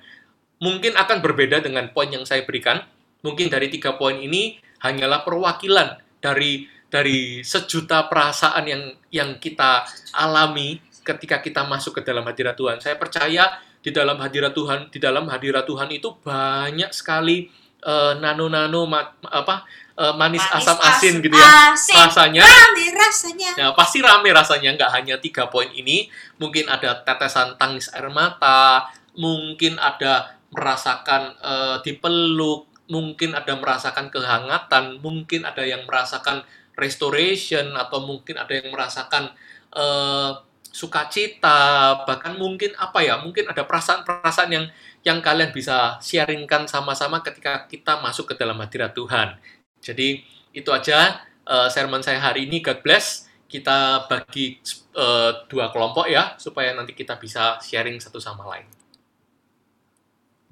Mungkin 0.64 0.96
akan 0.96 1.20
berbeda 1.20 1.60
dengan 1.60 1.92
poin 1.92 2.08
yang 2.08 2.24
saya 2.24 2.48
berikan. 2.48 2.80
Mungkin 3.28 3.52
dari 3.52 3.68
tiga 3.68 4.00
poin 4.00 4.16
ini 4.16 4.56
hanyalah 4.80 5.28
perwakilan 5.28 6.00
dari 6.24 6.72
dari 6.88 7.44
sejuta 7.44 8.08
perasaan 8.08 8.64
yang 8.64 8.84
yang 9.12 9.30
kita 9.36 9.84
alami 10.16 10.80
ketika 11.04 11.44
kita 11.44 11.68
masuk 11.68 12.00
ke 12.00 12.02
dalam 12.08 12.24
hadirat 12.24 12.56
Tuhan. 12.56 12.80
Saya 12.80 12.96
percaya 12.96 13.60
di 13.86 13.94
dalam 13.94 14.18
hadirat 14.18 14.58
Tuhan, 14.58 14.90
di 14.90 14.98
dalam 14.98 15.30
hadirat 15.30 15.70
Tuhan 15.70 15.94
itu 15.94 16.10
banyak 16.26 16.90
sekali 16.90 17.46
eh, 17.86 18.14
nano-nano 18.18 18.90
ma- 18.90 19.14
apa 19.30 19.62
eh, 19.94 20.14
manis, 20.18 20.42
Manis, 20.42 20.66
asam 20.66 20.78
asin 20.82 21.14
asam, 21.22 21.24
gitu 21.30 21.36
ya 21.38 21.50
asin. 21.70 21.96
rasanya. 22.02 22.42
Rame 22.42 22.86
rasanya. 22.98 23.50
Ya, 23.54 23.68
pasti 23.78 24.02
rame 24.02 24.34
rasanya, 24.34 24.74
nggak 24.74 24.90
hanya 24.90 25.16
tiga 25.22 25.46
poin 25.54 25.70
ini. 25.70 26.10
Mungkin 26.42 26.66
ada 26.66 27.06
tetesan 27.06 27.62
tangis 27.62 27.86
air 27.94 28.10
mata, 28.10 28.90
mungkin 29.14 29.78
ada 29.78 30.34
merasakan 30.50 31.38
eh, 31.38 31.78
dipeluk, 31.86 32.66
mungkin 32.90 33.38
ada 33.38 33.54
merasakan 33.54 34.10
kehangatan, 34.10 34.98
mungkin 34.98 35.46
ada 35.46 35.62
yang 35.62 35.86
merasakan 35.86 36.42
restoration, 36.74 37.78
atau 37.78 38.02
mungkin 38.02 38.42
ada 38.42 38.50
yang 38.50 38.74
merasakan 38.74 39.30
eh, 39.78 40.32
sukacita, 40.76 42.04
bahkan 42.04 42.36
mungkin 42.36 42.76
apa 42.76 43.00
ya, 43.00 43.16
mungkin 43.24 43.48
ada 43.48 43.64
perasaan-perasaan 43.64 44.52
yang 44.52 44.66
yang 45.08 45.24
kalian 45.24 45.56
bisa 45.56 45.96
sharingkan 46.04 46.68
sama-sama 46.68 47.24
ketika 47.24 47.64
kita 47.72 48.04
masuk 48.04 48.36
ke 48.36 48.36
dalam 48.36 48.60
hadirat 48.60 48.92
Tuhan. 48.92 49.40
Jadi 49.80 50.28
itu 50.52 50.70
aja 50.76 51.24
eh, 51.48 51.70
sermon 51.72 52.04
saya 52.04 52.20
hari 52.20 52.52
ini. 52.52 52.60
God 52.60 52.84
bless. 52.84 53.32
Kita 53.48 54.04
bagi 54.12 54.60
eh, 54.92 55.32
dua 55.48 55.72
kelompok 55.72 56.12
ya, 56.12 56.36
supaya 56.36 56.76
nanti 56.76 56.92
kita 56.92 57.16
bisa 57.16 57.56
sharing 57.64 58.04
satu 58.04 58.20
sama 58.20 58.44
lain. 58.52 58.68